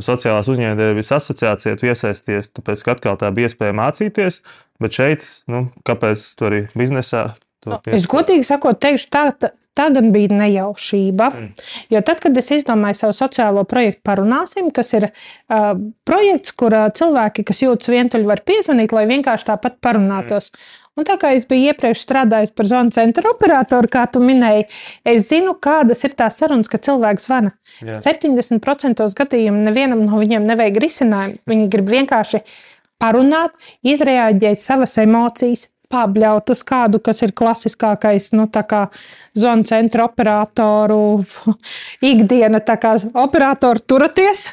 sociālās 0.00 0.48
uzņēmējdarbības 0.48 1.12
asociācijā 1.18 1.76
tu 1.76 1.90
iesaisties, 1.90 2.54
tāpēc, 2.56 2.86
ka 2.86 2.96
atkal 2.96 3.20
tā 3.20 3.28
bija 3.36 3.50
iespēja 3.50 3.76
mācīties, 3.76 4.40
bet 4.80 4.96
šeit, 4.96 5.28
nu, 5.52 5.66
kāpēc 5.84 6.24
tu 6.38 6.48
arī 6.48 6.64
biznesā 6.72 7.34
Nu, 7.68 7.80
es 7.96 8.06
godīgi 8.10 8.46
sakot, 8.46 8.78
teikšu, 8.82 9.08
tā, 9.12 9.24
tā, 9.40 9.50
tā 9.76 9.88
gan 9.94 10.12
bija 10.14 10.34
nejaušība. 10.36 11.30
Mm. 11.32 11.66
Jo 11.92 12.04
tad, 12.06 12.22
kad 12.22 12.36
es 12.40 12.50
izdomāju 12.54 13.00
savu 13.00 13.16
sociālo 13.16 13.64
projektu, 13.68 14.02
parunāsim, 14.06 14.70
kas 14.74 14.94
ir 14.96 15.10
uh, 15.10 15.72
projekts, 16.08 16.54
kur 16.58 16.76
uh, 16.76 16.86
cilvēki, 16.94 17.46
kas 17.48 17.64
jūtas 17.64 17.92
vientuļi, 17.94 18.28
var 18.28 18.44
piezvanīt, 18.46 18.94
lai 18.96 19.06
vienkārši 19.10 19.50
tāpat 19.52 19.80
parunātos. 19.84 20.52
Mm. 20.52 20.80
Un 20.94 21.06
tā 21.08 21.16
kā 21.18 21.32
es 21.34 21.42
biju 21.50 21.72
iepriekš 21.72 22.04
strādājis 22.04 22.52
par 22.54 22.68
zonu 22.70 22.94
centra 22.94 23.32
operatoru, 23.32 23.90
kā 23.90 24.04
tu 24.14 24.20
minēji, 24.22 24.68
es 25.10 25.26
zinu, 25.26 25.56
kādas 25.58 26.04
ir 26.06 26.14
tās 26.14 26.38
sarunas, 26.38 26.70
kad 26.70 26.84
cilvēks 26.86 27.26
zvana. 27.26 27.50
Jā. 27.82 27.98
70% 28.04 29.02
gadījumu 29.18 29.64
nevienam 29.66 30.04
no 30.06 30.20
viņiem 30.22 30.46
nevajag 30.46 30.78
risinājumu. 30.84 31.40
Viņi 31.50 31.66
grib 31.72 31.90
vienkārši 31.90 32.44
parunāt, 33.02 33.56
izreaģēt 33.82 34.62
savas 34.62 34.94
emocijas, 35.02 35.66
pabļaut 35.92 36.52
uz 36.54 36.62
kādu, 36.66 37.00
kas 37.04 37.22
ir 37.26 37.34
klasiskākais, 37.36 38.30
nu, 38.36 38.48
zonu 39.34 39.66
centra 39.68 40.06
operatoru 40.08 41.24
ikdiena, 42.12 42.62
tā 42.64 42.78
kā 42.80 42.96
operatoru 43.26 43.84
turaties. 43.86 44.48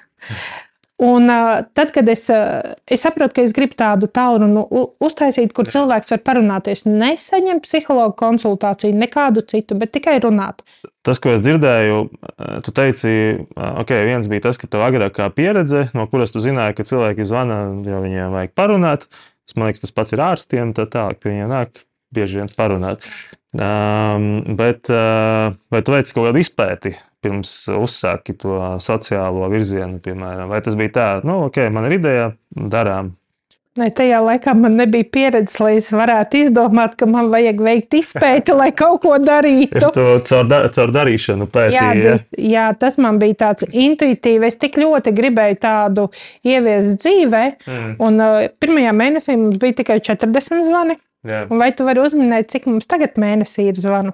Un 1.01 1.25
uh, 1.33 1.63
tad, 1.73 1.89
kad 1.89 2.05
es, 2.13 2.27
uh, 2.29 2.75
es 2.85 3.01
saprotu, 3.01 3.33
ka 3.39 3.41
es 3.41 3.55
gribu 3.57 3.73
tādu 3.73 4.05
tālu 4.05 4.45
nu, 4.45 4.61
uztaisīt, 5.01 5.50
kur 5.57 5.65
cilvēks 5.65 6.13
var 6.13 6.21
parunāties, 6.29 6.83
nesaņemt 6.85 7.65
psihologu 7.65 8.13
konsultāciju, 8.19 8.93
nekādu 9.01 9.41
citu, 9.50 9.79
bet 9.81 9.95
tikai 9.97 10.19
runāt. 10.21 10.61
Tas, 11.01 11.17
ko 11.17 11.33
es 11.33 11.41
dzirdēju, 11.41 12.03
tu 12.61 12.73
teici, 12.77 13.15
ok, 13.57 13.95
viens 14.05 14.29
bija 14.29 14.45
tas, 14.45 14.61
ka 14.61 14.69
tev 14.69 14.85
agrākā 14.85 15.31
pieredze, 15.33 15.88
no 15.97 16.05
kuras 16.11 16.35
tu 16.35 16.43
zināji, 16.43 16.77
ka 16.77 16.85
cilvēki 16.85 17.25
zvana, 17.25 17.63
jo 17.81 18.03
viņiem 18.05 18.38
vajag 18.38 18.53
parunāt. 18.53 19.09
Man 19.58 19.70
liekas, 19.70 19.86
tas 19.86 19.96
pats 19.96 20.15
ir 20.15 20.24
ārstiem, 20.24 20.74
tā 20.77 20.88
tālāk 20.91 21.22
pie 21.22 21.34
viņiem 21.34 21.51
nāk 21.51 21.84
bieži 22.15 22.41
vien 22.41 22.51
parunāt. 22.58 23.05
Um, 23.51 24.55
bet 24.55 24.88
uh, 24.91 25.51
vai 25.72 25.81
tu 25.84 25.96
veici 25.96 26.15
kaut 26.15 26.29
kādu 26.29 26.39
izpēti 26.39 26.93
pirms 27.22 27.51
uzsāki 27.75 28.36
to 28.39 28.58
sociālo 28.81 29.50
virzienu, 29.51 30.00
piemēram? 30.03 30.50
Vai 30.51 30.62
tas 30.65 30.77
bija 30.79 30.93
tā, 30.96 31.08
nu, 31.27 31.43
ok, 31.50 31.65
man 31.74 31.88
ir 31.89 31.98
ideja, 32.00 32.29
darām, 32.55 33.12
Vai 33.79 33.87
tajā 33.95 34.17
laikā 34.19 34.51
man 34.59 34.73
nebija 34.75 35.07
pieredzes, 35.15 35.53
lai 35.63 35.77
es 35.77 35.85
varētu 35.95 36.41
izdomāt, 36.41 36.97
ka 36.99 37.07
man 37.07 37.29
vajag 37.31 37.61
veikt 37.63 37.95
izpēti, 38.01 38.51
lai 38.51 38.67
kaut 38.75 38.99
ko 39.05 39.13
darītu. 39.15 39.79
Ir 39.79 39.85
to 39.95 40.07
caur, 40.27 40.49
da 40.51 40.59
caur 40.75 40.91
darīšanu 40.91 41.47
pētīt. 41.47 41.77
Jā, 41.77 41.85
dzist, 41.95 42.27
jā, 42.35 42.65
tas 42.81 42.99
man 42.99 43.21
bija 43.21 43.37
tāds 43.45 43.63
intuitīvs. 43.71 44.49
Es 44.49 44.59
tik 44.59 44.75
ļoti 44.81 45.13
gribēju 45.15 45.59
tādu 45.63 46.09
ieviest 46.43 46.99
dzīvē. 46.99 47.45
Mm. 47.63 47.95
Un 48.03 48.19
uh, 48.25 48.49
pirmajā 48.59 48.91
mēnesī 49.05 49.37
mums 49.39 49.61
bija 49.63 49.79
tikai 49.79 50.01
40 50.03 50.67
zvani. 50.67 50.99
Jā. 51.31 51.45
Un 51.47 51.63
vai 51.63 51.71
tu 51.71 51.87
vari 51.87 52.03
uzminēt, 52.03 52.51
cik 52.51 52.67
mums 52.67 52.91
tagad 52.91 53.15
mēnesī 53.23 53.69
ir 53.71 53.79
zvanu? 53.79 54.11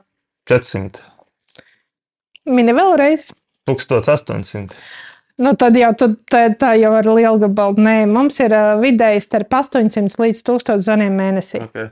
400. 0.53 1.01
Mini 2.53 2.77
vēlreiz. 2.77 3.31
1800. 3.65 4.77
Nu, 5.37 5.53
tad 5.53 5.75
jau 5.77 5.91
tad, 5.93 6.15
tā, 6.25 6.47
tā 6.57 6.71
jau 6.81 6.91
ir 6.97 7.07
liela 7.11 7.37
gabala. 7.43 7.77
Nē, 7.77 7.97
mums 8.09 8.39
ir 8.41 8.55
uh, 8.57 8.73
vidēji 8.81 9.21
starp 9.21 9.53
800 9.53 10.17
līdz 10.23 10.41
1000 10.49 10.81
zvaniem 10.81 11.13
mēnesī. 11.13 11.61
Okay. 11.67 11.91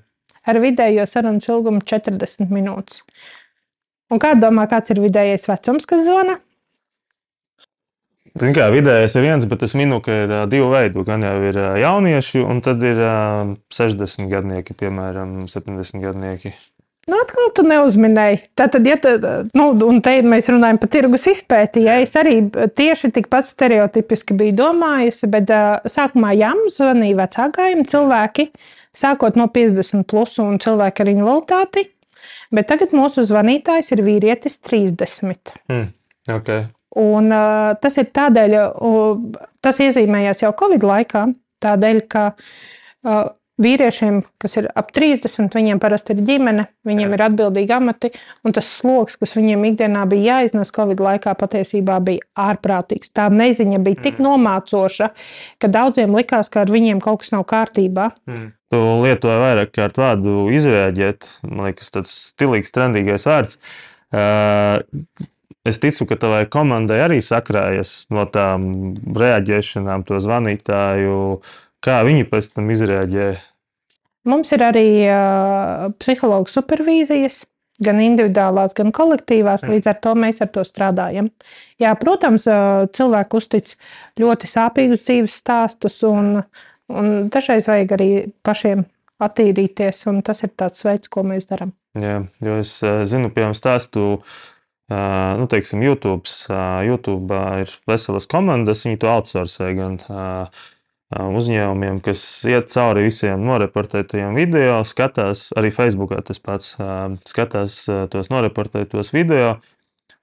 Ar 0.49 0.59
vidējo 0.61 1.05
sarunas 1.09 1.45
ilgumu 1.49 1.83
40 1.85 2.49
minūtes. 2.53 3.03
Un 4.13 4.21
kā 4.21 4.33
domā, 4.37 4.65
kāds 4.69 4.93
ir 4.93 5.01
vidējais 5.01 5.47
vecums, 5.49 5.85
kas 5.89 6.05
zvana? 6.05 6.39
Zin 8.41 8.51
kā, 8.51 8.65
vidējais 8.73 9.13
ir 9.15 9.23
viens, 9.23 9.45
bet 9.47 9.61
es 9.63 9.73
minu, 9.77 10.01
ka 10.03 10.17
ir 10.25 10.33
uh, 10.33 10.41
divi 10.49 10.65
veidi. 10.73 11.05
Gan 11.07 11.23
jau 11.23 11.37
ir 11.45 11.61
uh, 11.61 11.75
jaunieši, 11.79 12.41
un 12.43 12.65
tad 12.65 12.81
ir 12.83 12.97
uh, 12.99 13.53
60 13.71 14.27
gadnieki, 14.33 14.75
piemēram, 14.81 15.45
70 15.51 16.01
gadnieki. 16.03 16.51
Nu, 17.05 17.17
atkal 17.21 17.51
tu 17.53 17.61
neuzminēji. 17.69 18.39
Tātad, 18.57 18.87
ja 18.89 18.95
tā, 18.97 19.11
nu, 19.53 19.67
un 19.85 19.99
te 20.01 20.15
mēs 20.25 20.47
runājam 20.49 20.79
par 20.81 20.89
tirgus 20.89 21.27
izpēti, 21.29 21.83
ja 21.85 21.99
es 22.01 22.15
arī 22.17 22.39
tieši 22.49 23.11
tikpat 23.13 23.45
stereotipiski 23.45 24.33
biju 24.37 24.55
domājusi, 24.57 25.29
bet 25.29 25.53
uh, 25.53 25.85
sākumā 25.85 26.33
jām 26.33 26.63
zvanīja 26.73 27.19
vecākajiem 27.19 27.85
cilvēki, 27.91 28.47
sākot 28.89 29.37
no 29.37 29.45
50 29.53 30.07
plus 30.09 30.33
un 30.41 30.57
cilvēki 30.63 31.05
ar 31.05 31.13
invaliditāti, 31.13 31.85
bet 32.57 32.71
tagad 32.73 32.97
mūsu 32.97 33.21
zvanītājs 33.29 33.93
ir 33.93 34.01
vīrietis 34.07 34.57
30. 34.65 35.53
Mm, 35.69 35.87
okay. 36.39 36.65
Un 37.05 37.29
uh, 37.29 37.75
tas 37.85 38.01
ir 38.01 38.09
tādēļ, 38.17 38.59
uh, 38.81 39.41
tas 39.61 39.77
iezīmējās 39.85 40.41
jau 40.41 40.55
Covid 40.57 40.89
laikā, 40.89 41.27
tādēļ, 41.61 42.05
ka 42.09 42.31
uh, 42.33 43.25
Vīriešiem, 43.55 44.17
kas 44.41 44.57
ir 44.59 44.65
ap 44.75 44.89
30, 44.91 45.53
viņiem 45.55 45.79
parasti 45.79 46.11
ir 46.11 46.19
ģimene, 46.27 46.65
viņiem 46.83 47.13
ir 47.15 47.21
atbildīgi 47.23 47.71
amati, 47.71 48.09
un 48.43 48.51
tas 48.55 48.67
sloks, 48.67 49.15
kas 49.21 49.31
viņiem 49.37 49.61
ikdienā 49.69 50.01
bija 50.11 50.41
jāiznes 50.41 50.73
Covid 50.75 50.99
laikā, 50.99 51.31
patiesībā 51.39 52.01
bija 52.03 52.25
ārprātīgs. 52.49 53.13
Tā 53.15 53.29
neziņa 53.31 53.79
bija 53.85 54.01
tik 54.09 54.19
mm. 54.19 54.27
nomācoša, 54.27 55.07
ka 55.63 55.69
daudziem 55.71 56.17
likās, 56.19 56.51
ka 56.51 56.65
ar 56.65 56.73
viņiem 56.73 56.99
kaut 57.03 57.23
kas 57.23 57.31
nav 57.31 57.45
kārtībā. 57.47 58.09
Mm. 58.27 58.49
Tu 58.75 58.81
lietoji 59.05 59.43
vairāk 59.45 59.71
kārt 59.77 60.01
vārdu 60.03 60.49
izrēģēt, 60.51 61.29
man 61.47 61.69
liekas, 61.69 61.93
tas 61.95 62.11
stilīgs, 62.33 62.75
trendīgais 62.75 63.29
vārds. 63.29 63.61
Uh, 64.11 64.83
Es 65.65 65.79
ticu, 65.81 66.05
ka 66.05 66.13
tavai 66.21 66.43
komandai 66.45 66.99
arī 67.01 67.15
sakrājas 67.25 68.03
no 68.13 68.27
tām 68.29 68.67
reaģēšanām, 69.17 70.03
to 70.05 70.19
zvanītāju 70.21 71.15
uh, 71.39 71.55
Kā 71.85 71.99
viņi 72.07 72.25
pēc 72.29 72.55
tam 72.55 72.71
izrēģēja? 72.73 73.41
Mums 74.25 74.49
ir 74.55 74.63
arī 74.65 74.87
uh, 75.05 75.91
psihologa 76.01 76.49
supervīzijas, 76.49 77.43
gan 77.85 77.99
individuālās, 78.01 78.73
gan 78.77 78.89
kolektīvās. 78.95 79.67
Līdz 79.69 79.91
ar 79.91 79.99
to 80.01 80.15
mēs 80.17 80.41
ar 80.41 80.49
to 80.55 80.63
strādājam. 80.65 81.29
Jā, 81.81 81.93
protams, 81.99 82.47
cilvēki 82.95 83.37
uztic 83.37 83.75
ļoti 84.21 84.49
sāpīgus 84.49 85.05
dzīves 85.05 85.37
stāstus, 85.43 85.99
un, 86.07 86.39
un 86.89 87.13
dažreiz 87.29 87.69
vajag 87.69 87.95
arī 87.97 88.09
pašiem 88.45 88.85
attīrīties, 89.21 90.05
un 90.11 90.21
tas 90.25 90.43
ir 90.43 90.51
tāds 90.57 90.83
veids, 90.87 91.11
ko 91.11 91.23
mēs 91.27 91.49
darām. 91.51 91.75
Jā, 91.99 92.23
jo 92.43 92.59
es 92.63 92.77
zinu, 92.81 93.31
piemēram, 93.31 93.55
stāstu. 93.55 94.15
Nu, 94.85 95.45
teiksim, 95.49 95.81
YouTube, 95.81 96.29
YouTube 96.85 97.37
ir 97.63 97.71
veselas 97.89 98.27
komandas, 98.29 98.83
viņi 98.85 98.99
to 99.01 99.09
outsourcē 99.09 99.71
gan 99.73 99.95
uh, 100.05 100.65
uzņēmumiem, 101.13 101.99
kas 102.05 102.21
iet 102.49 102.71
cauri 102.73 103.05
visiem 103.05 103.43
noreportētajiem 103.45 104.37
video, 104.37 104.79
skatās 104.87 105.51
arī 105.57 105.69
Facebookā 105.75 106.21
tas 106.25 106.41
pats, 106.41 106.73
skatās 107.29 107.83
tos 108.11 108.31
noreportētos 108.33 109.13
video. 109.15 109.55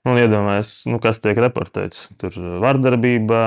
Un 0.03 0.19
iedomājas, 0.19 0.81
nu, 0.91 0.99
kas 0.99 1.21
tiek 1.23 1.39
reportēts. 1.39 2.09
Tur 2.19 2.35
vardarbība, 2.65 3.43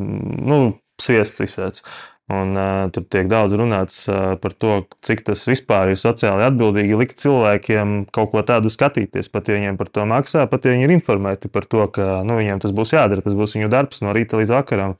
nu, 0.00 0.78
sviests 0.96 1.42
visāds. 1.42 1.84
Un, 2.32 2.54
uh, 2.56 2.86
tur 2.94 3.04
tiek 3.10 3.26
daudz 3.28 3.52
runāts 3.58 4.06
uh, 4.08 4.36
par 4.40 4.54
to, 4.54 4.76
cik 5.04 5.24
tas 5.26 5.42
vispār 5.50 5.90
ir 5.92 5.98
sociāli 6.00 6.46
atbildīgi 6.46 6.96
likt 6.96 7.18
cilvēkiem 7.20 7.96
kaut 8.14 8.30
ko 8.32 8.44
tādu 8.46 8.70
skatīties. 8.72 9.28
Pat 9.32 9.50
ja 9.50 9.58
viņiem 9.58 9.76
par 9.80 9.90
to 9.92 10.06
maksā, 10.08 10.46
pat 10.48 10.64
ja 10.64 10.72
viņi 10.72 10.86
ir 10.86 10.94
informēti 10.94 11.50
par 11.52 11.66
to, 11.68 11.82
ka 11.92 12.22
nu, 12.24 12.38
viņiem 12.38 12.62
tas 12.62 12.72
būs 12.72 12.94
jādara, 12.94 13.24
tas 13.26 13.36
būs 13.36 13.58
viņu 13.58 13.68
darbs 13.74 14.00
no 14.06 14.14
rīta 14.16 14.40
līdz 14.40 14.54
vakaram. 14.54 14.96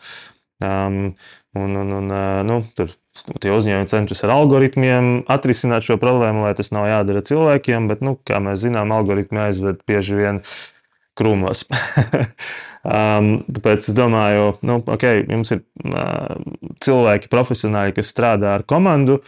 Um, 0.62 1.14
Un, 1.52 1.76
un, 1.76 1.90
un 1.92 2.12
nu, 2.48 2.62
tur 2.72 2.94
tie 3.42 3.52
uzņēmumi 3.52 3.90
cenšas 3.90 4.24
ar 4.24 4.32
algoritmiem 4.38 5.10
atrisināt 5.30 5.84
šo 5.84 5.98
problēmu, 6.00 6.46
lai 6.46 6.54
tas 6.56 6.72
nav 6.72 6.88
jādara 6.88 7.20
cilvēkiem, 7.28 7.90
bet, 7.90 8.00
nu, 8.04 8.16
kā 8.28 8.40
mēs 8.40 8.62
zinām, 8.64 8.94
algoritmi 8.96 9.42
aizved 9.44 9.82
bieži 9.88 10.16
vien 10.16 10.40
krūmos. 11.18 11.66
um, 12.88 13.30
tāpēc 13.52 13.90
es 13.90 13.96
domāju, 13.96 14.54
ka 14.56 14.70
nu, 14.70 14.80
okay, 14.96 15.26
jums 15.28 15.52
ir 15.52 15.62
uh, 15.92 16.40
cilvēki, 16.84 17.28
profesionāļi, 17.32 17.98
kas 18.00 18.12
strādā 18.14 18.56
ar 18.56 18.64
komandu, 18.64 19.20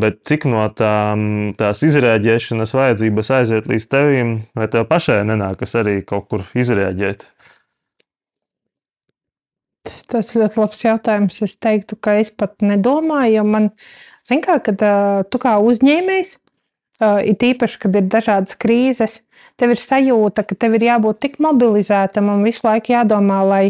bet 0.00 0.24
cik 0.26 0.48
no 0.50 0.64
tām, 0.74 1.52
tās 1.58 1.84
izrēģēšanas 1.86 2.74
vajadzības 2.74 3.34
aiziet 3.38 3.70
līdz 3.70 3.86
tevim, 3.94 4.38
vai 4.58 4.66
tev 4.72 4.90
pašai 4.90 5.22
nenākas 5.28 5.78
arī 5.78 6.00
kaut 6.02 6.26
kur 6.32 6.42
izrēģēt? 6.58 7.28
Tas 10.10 10.34
ļoti 10.36 10.60
labs 10.60 10.84
jautājums. 10.84 11.40
Es 11.46 11.56
teiktu, 11.60 11.96
ka 11.96 12.18
es 12.20 12.32
pat 12.34 12.60
nedomāju, 12.64 13.38
jo 13.38 13.44
man, 13.48 13.70
zināmā 14.28 14.46
mērā, 14.46 14.62
kad 14.66 14.84
uh, 14.84 15.22
tu 15.32 15.40
kā 15.40 15.56
uzņēmējs, 15.64 16.34
uh, 17.00 17.20
it 17.24 17.44
īpaši, 17.46 17.78
kad 17.86 17.96
ir 17.96 18.10
dažādas 18.12 18.58
krīzes, 18.60 19.20
tev 19.60 19.72
ir 19.74 19.80
sajūta, 19.80 20.44
ka 20.44 20.56
tev 20.56 20.76
ir 20.76 20.84
jābūt 20.88 21.20
tik 21.24 21.40
mobilizētam 21.40 22.28
un 22.32 22.44
visu 22.44 22.66
laiku 22.66 22.92
jādomā, 22.92 23.40
lai 23.48 23.64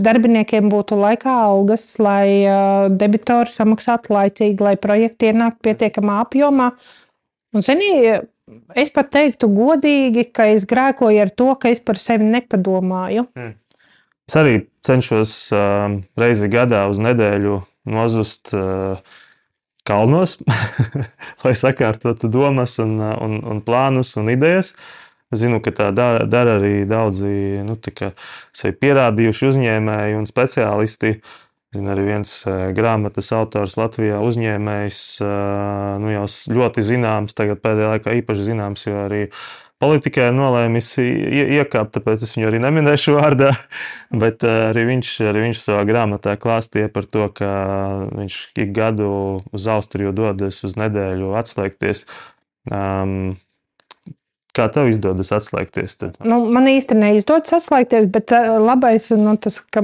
darbiniekiem 0.00 0.68
būtu 0.72 1.00
laikā 1.00 1.38
algas, 1.46 1.86
lai 2.02 2.44
uh, 2.44 2.92
debitori 2.92 3.52
samaksātu 3.52 4.12
laicīgi, 4.18 4.60
lai 4.64 4.76
projekti 4.80 5.32
ienāktu 5.32 5.64
pietiekamā 5.64 6.20
apjomā. 6.26 6.70
Un, 7.54 7.64
zini, 7.64 7.90
es 8.76 8.92
pat 8.92 9.12
teiktu 9.14 9.48
godīgi, 9.54 10.28
ka 10.34 10.50
es 10.52 10.68
grēkoju 10.68 11.24
ar 11.24 11.32
to, 11.32 11.52
ka 11.56 11.72
es 11.72 11.80
par 11.80 12.00
sevi 12.02 12.28
nepadomāju. 12.28 13.28
Mm. 13.32 13.54
Es 14.30 14.36
arī 14.40 14.54
cenšos 14.86 15.34
uh, 15.52 15.98
reizi 16.16 16.48
gadā 16.52 16.86
uz 16.88 17.00
nedēļu 17.02 17.58
nozust 17.92 18.54
uh, 18.56 19.00
kalnos, 19.84 20.38
lai 21.44 21.54
sakārtotu 21.58 22.30
domas, 22.32 22.78
un, 22.80 22.96
un, 23.00 23.40
un 23.44 23.60
plānus 23.64 24.14
un 24.20 24.32
idejas. 24.32 24.72
Zinu, 25.34 25.58
ka 25.60 25.72
tā 25.74 25.88
dara, 25.90 26.28
dara 26.30 26.58
arī 26.60 26.84
daudzi 26.86 27.64
nu, 27.66 27.74
sevi 28.54 28.76
pierādījuši 28.84 29.48
uzņēmēji 29.50 30.18
un 30.20 30.28
speciālisti. 30.30 31.16
Zinu, 31.74 31.90
arī 31.90 32.04
viens 32.06 32.30
grāmatas 32.76 33.32
autors 33.34 33.74
Latvijā 33.74 34.20
uzņēmējs, 34.22 35.00
nu, 36.04 36.12
jau 36.12 36.28
ļoti 36.54 36.84
zināms, 36.86 37.34
tagad 37.34 37.58
pēdējā 37.64 37.96
laikā 37.96 38.14
īpaši 38.20 38.46
zināms, 38.52 38.86
jo 38.86 39.00
arī 39.08 39.24
uh, 39.26 39.63
politikai 39.82 40.28
nolēmis 40.34 40.90
iekāpt, 41.00 41.94
tāpēc 41.96 42.24
es 42.24 42.34
viņu 42.36 42.48
arī 42.50 42.60
neminēšu 42.62 43.16
vārdā. 43.16 43.52
Bet 44.22 44.46
eh, 44.46 44.68
arī 44.70 44.86
viņš, 44.92 45.14
arī 45.30 45.46
viņš 45.48 45.62
savā 45.62 45.84
grāmatā 45.88 46.36
klāstīja 46.40 46.92
par 46.94 47.08
to, 47.10 47.28
ka 47.34 47.48
viņš 48.12 48.38
ik 48.64 48.74
gadu 48.76 49.08
uz 49.54 49.70
Austriju 49.70 50.14
dodas 50.16 50.62
uz 50.66 50.78
nedēļu 50.80 51.34
atslēgties. 51.40 52.06
Um, 52.70 53.34
Kā 54.54 54.68
tev 54.70 54.86
izdodas 54.86 55.32
atslēgties? 55.34 55.96
Tad? 55.98 56.18
Nu, 56.22 56.36
man 56.54 56.68
īstenībā 56.70 57.08
neizdodas 57.08 57.56
atslēgties, 57.56 58.06
bet 58.14 58.30
eh, 58.36 58.52
labais, 58.62 59.08
nu, 59.18 59.34
tas, 59.34 59.58
ka, 59.74 59.82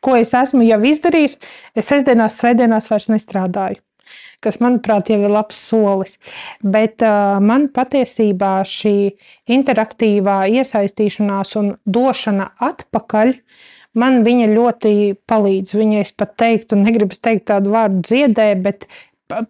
ko 0.00 0.14
es 0.16 0.32
esmu 0.32 0.64
jau 0.64 0.78
izdarījis, 0.88 1.36
es 1.76 1.90
sestdienās, 1.92 2.38
svētdienās 2.40 2.88
vairs 2.88 3.10
nestrādāju 3.12 3.82
kas, 4.44 4.58
manuprāt, 4.62 5.10
jau 5.12 5.20
ir 5.22 5.32
labs 5.32 5.58
solis. 5.68 6.16
Bet 6.62 7.04
uh, 7.04 7.38
man 7.42 7.68
patiesībā 7.74 8.58
šī 8.68 8.96
interaktīvā 9.56 10.42
iesaistīšanās 10.60 11.56
un 11.60 11.74
došana 11.84 12.52
atpakaļ. 12.68 13.34
Man 13.96 14.20
viņa 14.26 14.48
ļoti 14.52 14.94
palīdz. 15.28 15.76
Viņa, 15.78 16.00
es 16.04 16.12
pat 16.12 16.34
teiktu, 16.40 16.76
negribu 16.76 17.16
teikt 17.16 17.48
tādu 17.48 17.72
vārdu 17.72 18.02
dziedē, 18.04 18.50
bet 18.60 18.84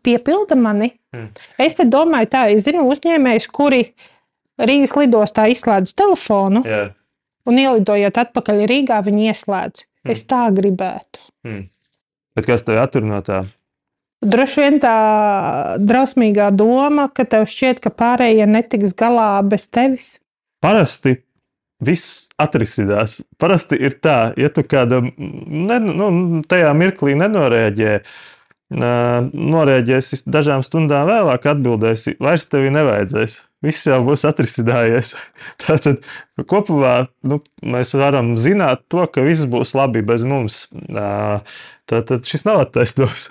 piepilda 0.07 0.59
mani. 0.59 0.93
Mm. 1.15 1.33
Es 1.63 1.77
domāju, 1.77 2.31
tā, 2.33 2.47
es 2.55 2.67
zinu 2.67 2.87
uzņēmējus, 2.91 3.49
kuri 3.53 3.83
Rīgas 4.57 4.95
lidostā 4.97 5.49
izslēdz 5.53 5.93
telefonu, 5.97 6.63
yeah. 6.65 6.95
un 7.49 7.61
ielidojot 7.61 8.23
atpakaļ 8.23 8.65
Rīgā, 8.71 9.03
viņi 9.05 9.31
ieslēdz. 9.33 9.85
Mm. 9.85 10.15
Es 10.15 10.25
tā 10.29 10.47
gribētu. 10.55 11.23
Mm. 11.47 11.67
Bet 12.37 12.49
kas 12.49 12.65
tev 12.67 12.81
attur 12.83 13.05
no 13.05 13.21
tā? 13.25 13.43
Droši 14.25 14.63
vien 14.63 14.79
tā 14.81 14.97
drausmīgā 15.83 16.49
doma, 16.57 17.11
ka 17.13 17.27
tev 17.29 17.45
šķiet, 17.51 17.83
ka 17.85 17.93
pārējie 17.93 18.47
netiks 18.49 18.95
galā 18.97 19.43
bez 19.45 19.69
tevis. 19.69 20.17
Parasti 20.65 21.19
viss 21.85 22.31
atrisinās. 22.41 23.21
Parasti 23.41 23.77
ir 23.77 23.99
tā, 24.01 24.33
ja 24.41 24.49
tu 24.49 24.65
kādam 24.65 25.11
ne, 25.19 25.79
nu, 25.85 26.09
tajā 26.49 26.73
mirklī 26.79 27.17
nenorēģē, 27.21 27.99
norēģēsi 28.73 30.23
dažām 30.27 30.65
stundām 30.67 31.07
vēlāk, 31.11 31.45
atbildēsi, 31.53 32.17
vairs 32.23 32.49
tevi 32.51 32.73
nevajadzēs. 32.75 33.43
Viss 33.65 33.87
jau 33.89 34.03
būs 34.05 34.27
atrisinājies. 34.29 35.15
Tātad 35.65 36.05
kopumā 36.49 37.07
nu, 37.25 37.41
mēs 37.65 37.95
varam 37.97 38.35
zināt 38.41 38.85
to, 38.93 39.07
ka 39.09 39.25
viss 39.25 39.49
būs 39.49 39.73
labi 39.79 40.05
bez 40.05 40.27
mums. 40.29 40.67
Tad 41.87 42.27
šis 42.27 42.43
nav 42.43 42.61
attaisnojums. 42.65 43.29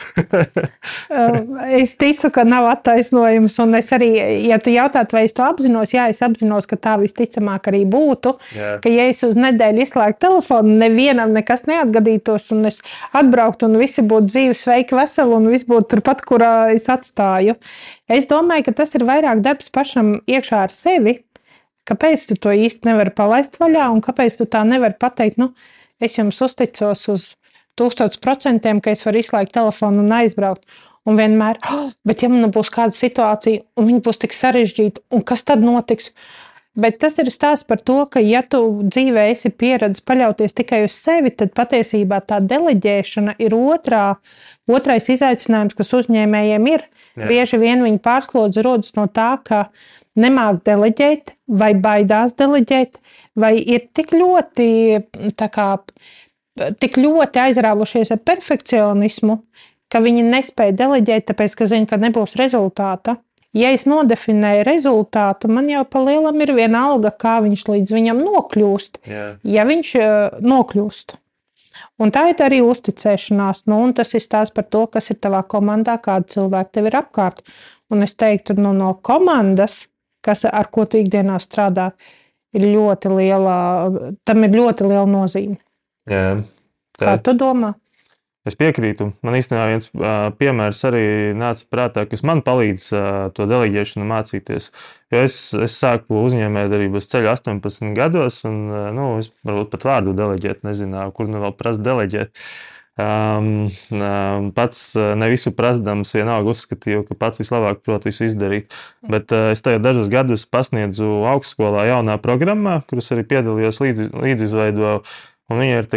es 1.81 1.89
ticu, 1.99 2.29
ka 2.31 2.45
nav 2.47 2.69
attaisnojums. 2.71 3.57
Un 3.59 3.75
es 3.75 3.91
arī, 3.95 4.07
ja 4.47 4.55
tu 4.63 4.71
jautātu, 4.71 5.17
vai 5.17 5.25
es 5.27 5.35
to 5.35 5.43
apzinos, 5.43 5.91
jā, 5.91 6.05
es 6.13 6.23
apzinos, 6.23 6.67
ka 6.69 6.79
tā 6.79 6.93
visticamāk 7.01 7.67
arī 7.67 7.83
būtu. 7.83 8.31
Jā. 8.55 8.69
Ka, 8.79 8.93
ja 8.93 9.09
es 9.11 9.19
uz 9.27 9.35
nedēļu 9.35 9.83
izslēgtu 9.83 10.23
telefonu, 10.23 10.77
nevienam 10.85 11.35
nekas 11.35 11.67
neatgadītos, 11.67 12.47
un 12.55 12.71
es 12.71 12.79
atbrauktu, 13.11 13.67
un 13.67 13.75
visi 13.81 14.05
būtu 14.07 14.31
dzīvi, 14.31 14.55
sveiki, 14.55 14.95
veseli, 15.01 15.35
un 15.35 15.51
viss 15.51 15.67
būtu 15.67 15.91
turpat, 15.97 16.23
kur 16.23 16.47
es 16.71 16.87
atstāju. 16.95 17.59
Es 18.07 18.31
domāju, 18.31 18.69
ka 18.69 18.77
tas 18.79 18.95
ir 18.95 19.03
vairāk 19.03 19.43
darbs 19.43 19.67
pašam 19.73 20.14
iekšā 20.27 20.65
ar 20.67 20.73
sevi. 20.73 21.19
Kāpēc 21.85 22.27
tu 22.29 22.37
to 22.41 22.53
īsti 22.55 22.89
nevari 22.89 23.13
palaist 23.13 23.59
vaļā, 23.61 23.89
un 23.93 24.01
kāpēc 24.01 24.39
tu 24.39 24.47
tā 24.49 24.63
nevari 24.65 24.97
pateikt, 24.99 25.37
nu, 25.41 25.51
es 26.01 26.17
jums 26.17 26.41
uzticos 26.41 27.05
uz 27.13 27.27
tūkstoš 27.77 28.17
procentiem, 28.23 28.81
ka 28.81 28.95
es 28.95 29.03
varu 29.05 29.21
izslēgt 29.21 29.53
telefonu 29.55 30.01
un 30.05 30.15
aizbraukt. 30.21 30.65
Un 31.05 31.19
vienmēr, 31.19 31.59
oh, 31.69 31.91
bet 32.07 32.23
ja 32.23 32.31
man 32.33 32.49
būs 32.49 32.71
kāda 32.73 32.95
situācija, 32.95 33.61
un 33.77 33.85
viņa 33.85 34.01
būs 34.07 34.19
tik 34.23 34.33
sarežģīta, 34.33 35.03
un 35.13 35.21
kas 35.21 35.45
tad 35.45 35.61
notiks? 35.61 36.09
Bet 36.75 36.97
tas 36.99 37.15
ir 37.21 37.29
stāsts 37.31 37.63
par 37.69 37.79
to, 37.79 38.01
ka, 38.11 38.19
ja 38.19 38.41
tu 38.43 38.59
dzīvē 38.83 39.29
esi 39.31 39.51
pieredzējis 39.53 40.03
paļauties 40.09 40.57
tikai 40.57 40.81
uz 40.87 40.95
sevi, 40.97 41.31
tad 41.31 41.53
patiesībā 41.55 42.19
tā 42.27 42.41
deleģēšana 42.43 43.37
ir 43.45 43.55
otrā, 43.55 44.17
otrais 44.67 45.07
izaicinājums, 45.13 45.77
kas 45.77 45.93
uzņēmējiem 46.01 46.67
ir. 46.73 46.83
Jā. 47.15 47.29
Bieži 47.29 47.61
vien 47.61 47.85
viņi 47.85 48.01
pārslodzi 48.03 48.65
rodas 48.65 48.91
no 48.97 49.05
tā, 49.07 49.37
ka 49.45 49.67
nemāk 50.19 50.61
deleģēt, 50.67 51.35
vai 51.47 51.73
baidās 51.77 52.35
deleģēt, 52.39 52.99
vai 53.39 53.55
ir 53.59 53.87
tik 53.95 54.13
ļoti 54.15 54.69
kā, 55.51 55.67
tik 56.79 56.99
ļoti 57.01 57.43
aizrāvušies 57.47 58.13
ar 58.15 58.23
perfekcionismu, 58.25 59.39
ka 59.91 60.01
viņi 60.03 60.25
nespēja 60.27 60.75
deleģēt, 60.85 61.29
tāpēc, 61.31 61.57
ka 61.59 61.69
zina, 61.69 61.89
ka 61.89 61.99
nebūs 62.01 62.37
rezultāta. 62.39 63.19
Ja 63.55 63.69
es 63.71 63.85
nodefinēju 63.87 64.65
rezultātu, 64.67 65.47
man 65.47 65.69
jau 65.71 65.85
pa 65.87 66.01
lielam 66.03 66.41
ir 66.43 66.51
viena 66.57 66.89
alga, 66.89 67.13
kā 67.15 67.37
viņš 67.45 67.61
līdz 67.69 67.93
viņam 67.95 68.19
nokļūst. 68.19 68.99
Yeah. 69.07 69.37
Ja 69.47 69.63
viņš 69.67 69.91
uh, 70.01 70.41
nokļūst. 70.43 71.15
Un 72.03 72.11
tā 72.11 72.25
ir 72.33 72.41
arī 72.43 72.59
uzticēšanās. 72.65 73.63
Nu, 73.71 73.79
tas 73.95 74.11
ir 74.17 74.23
stāsts 74.23 74.55
par 74.55 74.67
to, 74.67 74.83
kas 74.91 75.07
ir 75.13 75.21
tavā 75.23 75.39
komandā, 75.47 75.95
kāda 76.03 76.27
cilvēka 76.35 76.75
tev 76.75 76.89
ir 76.89 76.99
apkārt. 76.99 77.39
Un 77.93 78.03
es 78.03 78.17
teiktu, 78.19 78.57
nu, 78.59 78.73
no 78.75 78.91
komandas, 78.99 79.85
kas, 80.25 80.45
ar 80.49 80.69
ko 80.73 80.87
tu 80.89 80.99
ikdienā 81.01 81.37
strādā, 81.43 81.91
ir 82.55 82.67
ļoti 82.71 83.13
liela, 83.13 83.55
tam 84.25 84.45
ir 84.47 84.55
ļoti 84.57 84.89
liela 84.89 85.07
nozīme. 85.09 85.59
Jā, 86.09 86.27
tā. 86.97 87.07
Kā 87.07 87.17
tu 87.21 87.35
domā? 87.37 87.75
Es 88.45 88.53
piekrītu. 88.53 89.07
Man 89.25 89.35
īstenībā 89.39 89.63
viens 89.71 89.87
uh, 89.89 90.27
piemērs 90.37 90.83
arī 90.85 91.05
nāca 91.33 91.65
prātā, 91.73 92.03
kas 92.05 92.21
man 92.21 92.43
palīdz 92.45 92.83
uh, 92.93 93.07
to 93.33 93.47
deleģēšanu 93.49 94.05
mācīties. 94.05 94.69
Jo 95.13 95.23
es, 95.25 95.37
es 95.65 95.77
sāku 95.81 96.21
uzņēmējdarbības 96.27 97.09
ceļu 97.09 97.31
18 97.31 97.95
gados, 97.97 98.43
un 98.45 98.59
uh, 98.69 98.91
nu, 98.93 99.15
es 99.17 99.31
varbūt 99.41 99.73
pat 99.73 99.87
vārdu 99.89 100.13
deleģēt 100.19 100.61
nezināju, 100.67 101.15
kur 101.17 101.31
nu 101.31 101.41
vēl 101.41 101.57
prasa 101.57 101.81
deleģēt. 101.89 102.45
Um, 102.95 103.67
um, 103.91 104.49
pats 104.55 104.93
ne 104.95 105.27
visu 105.27 105.51
prasdams, 105.51 106.13
vienalga 106.15 106.53
uzskatīju, 106.53 107.03
ka 107.09 107.17
pats 107.19 107.41
vislabāk 107.41 107.83
prot 107.83 108.07
visu 108.07 108.29
izdarīt. 108.29 108.71
Bet 109.03 109.33
uh, 109.35 109.51
es 109.51 109.63
tagad 109.65 109.83
dažus 109.83 110.07
gadus 110.13 110.47
pasniedzu 110.47 111.25
augstskolā 111.27 111.89
jaunā 111.91 112.15
programmā, 112.23 112.81
kuras 112.87 113.11
arī 113.11 113.27
piedalījos 113.27 113.81
līdz, 113.83 114.11
līdz 114.15 114.47
izveidoju 114.47 114.99
Un 115.51 115.61
viņi 115.61 115.75
ir 115.77 115.89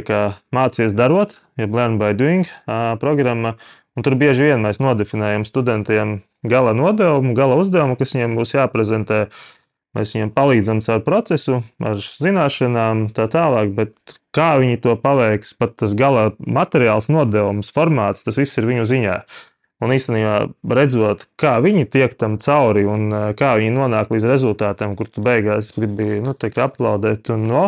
mācīties 0.53 0.95
darot, 0.97 1.39
jeb 1.57 1.73
learn 1.73 1.97
by 2.01 2.13
doing 2.17 2.49
programma. 3.01 3.57
Un 3.97 4.05
tur 4.05 4.15
bieži 4.19 4.51
vien 4.51 4.61
mēs 4.63 4.79
nodefinējam 4.83 5.47
studentiem 5.49 6.19
gala 6.47 6.75
nodevumu, 6.77 7.33
gala 7.35 7.57
uzdevumu, 7.59 7.97
kas 7.99 8.13
viņiem 8.15 8.37
būs 8.39 8.55
jāprezentē. 8.55 9.27
Mēs 9.99 10.15
viņiem 10.15 10.31
palīdzam 10.37 10.81
caur 10.85 11.03
procesu, 11.03 11.61
ar 11.83 11.99
zināšanām, 11.99 13.09
tā 13.17 13.27
tālāk, 13.33 13.73
bet 13.75 14.19
kā 14.37 14.53
viņi 14.63 14.79
to 14.85 14.95
paveiks, 15.03 15.57
pat 15.59 15.75
tas 15.81 15.97
gala 15.99 16.31
materiāls, 16.39 17.11
nodevums, 17.11 17.73
formāts, 17.75 18.23
tas 18.27 18.39
viss 18.39 18.61
ir 18.61 18.69
viņu 18.69 18.87
ziņā. 18.87 19.17
Un 19.83 19.95
īstenībā 19.95 20.39
redzot, 20.75 21.25
kā 21.39 21.57
viņi 21.63 21.87
tiek 21.91 22.15
tam 22.19 22.35
cauri 22.43 22.83
un 22.91 23.13
kā 23.39 23.53
viņi 23.61 23.75
nonāk 23.77 24.11
līdz 24.11 24.27
rezultātam, 24.27 24.97
kur 24.99 25.11
tu 25.11 25.23
beigās 25.23 25.71
gribi 25.77 26.19
nu, 26.23 26.35
teikt, 26.35 26.59
aplaudēt. 26.65 27.31
Un, 27.35 27.45
no, 27.47 27.65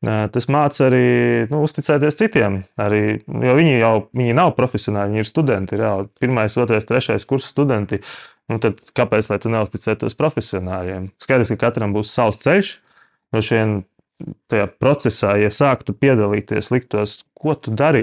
tas 0.00 0.46
māca 0.46 0.86
arī 0.86 1.48
nu, 1.50 1.64
uzticēties 1.66 2.18
citiem. 2.22 2.60
Arī, 2.78 3.02
jo 3.26 3.56
viņi 3.58 3.74
jau 3.80 3.94
viņi 4.14 4.36
nav 4.38 4.54
profesionāļi, 4.58 5.16
viņi 5.16 5.24
ir 5.24 5.30
studenti. 5.30 5.80
Jau 5.82 5.96
pirmais, 6.22 6.54
otrais, 6.54 6.86
trešais 6.86 7.26
kurs 7.26 7.50
studenti. 7.50 7.98
Nu, 8.50 8.58
tad 8.58 8.80
kāpēc 8.98 9.30
gan 9.30 9.42
tu 9.42 9.52
neuzticētos 9.52 10.16
profesionāļiem? 10.18 11.12
Skaidrs, 11.22 11.52
ka 11.54 11.68
katram 11.68 11.94
būs 11.94 12.10
savs 12.10 12.40
ceļš. 12.42 12.72
No 13.30 13.42
šiem 13.46 13.76
tajā 14.50 14.66
procesā, 14.80 15.34
ja 15.40 15.50
sāktu 15.54 15.94
piedalīties, 15.96 16.70
liktos, 16.74 17.20
ko 17.38 17.54
tu 17.56 17.72
dari. 17.76 18.02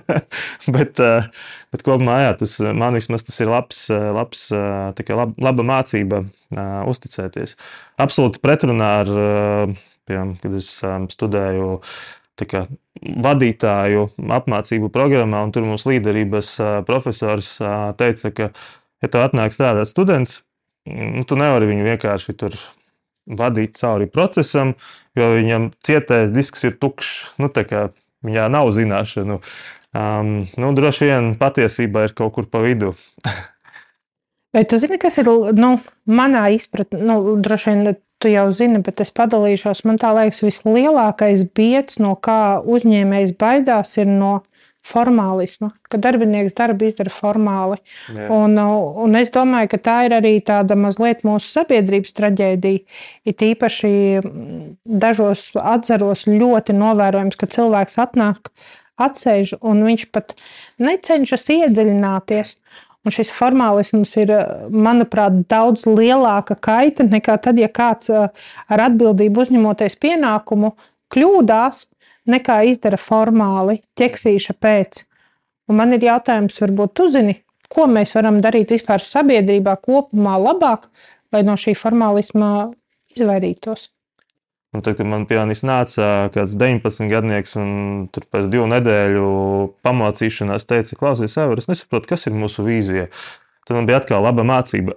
bet, 0.74 1.00
eh, 1.02 1.28
bet 1.74 1.84
kopumā 1.86 2.18
jā, 2.24 2.32
tas 2.40 2.56
man 2.64 2.96
vismaz 2.98 3.26
tas 3.26 3.36
ir 3.42 3.50
labs, 3.52 3.84
eh, 3.92 4.08
labs 4.16 4.48
laba, 4.50 5.28
laba 5.48 5.66
mācība 5.66 6.24
uzticēties. 6.90 7.56
Absolūti 8.02 8.40
pretrunā 8.42 8.90
ar, 9.02 9.12
piemēram, 10.06 10.36
kad 10.42 10.56
es 10.56 10.70
studēju. 11.14 11.80
Kā, 12.36 12.66
vadītāju 13.24 14.02
apmācību 14.36 14.90
programmā, 14.92 15.38
un 15.46 15.54
tur 15.56 15.64
mums 15.64 15.86
līderības 15.88 16.50
profesors 16.84 17.54
teica, 17.96 18.30
ka, 18.36 18.50
ja 19.06 19.12
tev 19.12 19.28
atnāk 19.28 19.54
strādāt 19.54 19.88
students, 19.90 20.42
nu, 20.90 21.24
tu 21.26 21.38
nevari 21.38 21.70
viņu 21.70 21.86
vienkārši 21.86 22.36
tur 22.42 22.58
vadīt 23.26 23.78
cauri 23.78 24.06
procesam, 24.10 24.74
jo 25.18 25.32
viņam 25.34 25.70
cietais 25.86 26.30
disks 26.34 26.66
ir 26.68 26.76
tukšs. 26.78 27.38
Nu, 27.42 27.50
viņā 28.26 28.46
nav 28.52 28.70
zināšanu. 28.74 29.40
Um, 29.96 30.32
nu, 30.60 30.72
droši 30.76 31.08
vien 31.08 31.34
patiesība 31.40 32.06
ir 32.06 32.16
kaut 32.16 32.34
kur 32.36 32.48
pa 32.50 32.60
vidu. 32.64 32.94
Vai 34.56 34.64
tu 34.64 34.78
zini, 34.80 34.98
kas 35.00 35.18
ir 35.20 35.28
nu, 35.56 35.76
manā 36.08 36.46
izpratnē? 36.54 37.00
Nu, 37.04 37.20
droši 37.42 37.72
vien 37.72 37.96
tu 38.22 38.30
jau 38.32 38.46
zini, 38.54 38.80
bet 38.84 39.02
es 39.04 39.12
padalīšos. 39.12 39.84
Man 39.88 40.00
liekas, 40.00 40.40
vislielākais 40.44 41.44
biets, 41.56 41.98
no 42.00 42.14
kā 42.16 42.58
uzņēmējs 42.64 43.36
baidās, 43.40 43.96
ir 44.00 44.08
no 44.08 44.38
formālisma, 44.86 45.70
ka 45.90 45.98
darbinieks 46.02 46.54
darbu 46.56 46.86
izdara 46.88 47.12
formāli. 47.12 47.78
Jā. 48.14 48.28
Un, 48.34 48.56
un 49.02 49.18
es 49.18 49.32
domāju, 49.34 49.72
ka 49.74 49.82
tā 49.88 49.96
ir 50.06 50.16
arī 50.16 50.34
tāda 50.46 50.78
mazliet 50.78 51.24
mūsu 51.26 51.50
sabiedrības 51.58 52.16
traģēdija. 52.16 52.84
It 53.26 53.44
īpaši 53.46 53.92
dažos 54.84 55.48
atzaros 55.60 56.26
ļoti 56.30 56.76
novērojams, 56.76 57.38
ka 57.38 57.50
cilvēks 57.56 57.98
atnāk, 58.02 58.52
atsēž 59.02 59.58
un 59.60 59.84
viņš 59.86 60.08
pat 60.14 60.36
necenšas 60.82 61.48
iedziļināties. 61.58 62.56
Un 63.06 63.14
šis 63.14 63.28
formālisms 63.30 64.16
ir, 64.18 64.32
manuprāt, 64.74 65.44
daudz 65.46 65.84
lielāka 65.86 66.56
kaita 66.58 67.06
nekā 67.06 67.36
tad, 67.38 67.60
ja 67.62 67.68
kāds 67.70 68.10
ar 68.10 68.82
atbildību 68.88 69.44
uzņemoties 69.44 69.94
pienākumu 70.02 70.72
kļūdās 71.14 71.84
nekā 72.30 72.60
izdara 72.70 72.98
formāli, 73.00 73.80
ķeksīša 73.98 74.56
pēc. 74.60 75.02
Un 75.70 75.80
man 75.80 75.96
ir 75.96 76.06
jautājums, 76.06 76.60
varbūt 76.62 76.94
tu 76.98 77.08
zini, 77.10 77.40
ko 77.72 77.88
mēs 77.90 78.14
varam 78.14 78.40
darīt 78.42 78.74
vispār 78.74 79.02
sabiedrībā 79.02 79.76
kopumā 79.82 80.36
labāk, 80.38 80.86
lai 81.34 81.42
no 81.46 81.56
šī 81.58 81.74
formālisma 81.78 82.70
izvairītos. 83.16 83.90
Un 84.76 84.82
tad, 84.84 84.98
kad 84.98 85.08
man 85.08 85.24
pianis 85.24 85.62
nāca 85.64 86.28
kāds 86.34 86.56
19 86.60 87.08
gadnieks, 87.08 87.54
un 87.56 87.70
tur 88.12 88.26
pēc 88.28 88.50
divu 88.52 88.66
nedēļu 88.68 89.28
pamācīšanās 89.86 90.68
teica, 90.68 90.98
klausies, 91.00 91.36
Ever, 91.40 91.62
es 91.62 91.70
nesaprotu, 91.70 92.10
kas 92.10 92.26
ir 92.28 92.36
mūsu 92.36 92.66
vīzija. 92.66 93.06
Tad 93.66 93.78
man 93.78 93.88
bija 93.88 94.02
atkal 94.02 94.26
laba 94.26 94.44
mācība. 94.46 94.92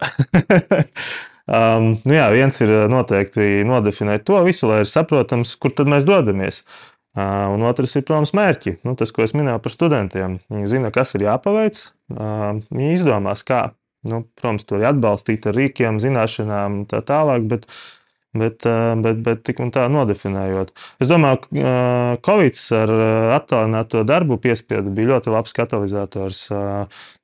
um, 1.55 1.93
nu 2.03 2.17
jā, 2.17 2.27
viens 2.33 2.59
ir 2.65 2.73
noteikti 2.91 3.63
nodefinēt 3.69 4.27
to 4.27 4.41
visu, 4.45 4.67
lai 4.69 4.83
ir 4.83 4.91
saprotams, 4.91 5.55
kur 5.61 5.73
tad 5.77 5.89
mēs 5.91 6.05
dodamies. 6.09 6.65
Un 7.53 7.63
otrs 7.67 7.95
ir, 7.97 8.05
protams, 8.07 8.33
mērķi. 8.37 8.79
Nu, 8.87 8.95
tas, 8.99 9.11
ko 9.15 9.25
es 9.25 9.35
minēju 9.37 9.61
par 9.63 9.73
studentiem. 9.73 10.39
Viņi 10.51 10.71
zina, 10.71 10.91
kas 10.95 11.15
ir 11.17 11.27
jāpaveic. 11.27 11.81
Viņi 12.13 12.91
izdomās, 12.95 13.45
kā. 13.47 13.69
Nu, 14.07 14.23
protams, 14.39 14.65
to 14.67 14.79
ir 14.79 14.89
atbalstīt 14.93 15.47
ar 15.49 15.57
rīkiem, 15.57 15.99
zināšanām 15.99 16.81
un 16.81 16.85
tā 16.89 17.01
tālāk. 17.05 17.47
Bet, 17.51 17.65
bet, 18.37 18.67
bet, 19.03 19.23
bet 19.25 19.41
tik 19.47 19.59
un 19.63 19.73
tā 19.75 19.87
nodefinējot. 19.91 20.71
Es 21.01 21.09
domāju, 21.11 21.41
ka 21.49 21.73
Covid 22.25 22.61
ar 22.77 22.93
attālināto 23.39 24.05
darbu 24.07 24.39
piespiedu 24.41 24.93
bija 24.95 25.15
ļoti 25.15 25.33
labs 25.33 25.55
katalizators. 25.57 26.45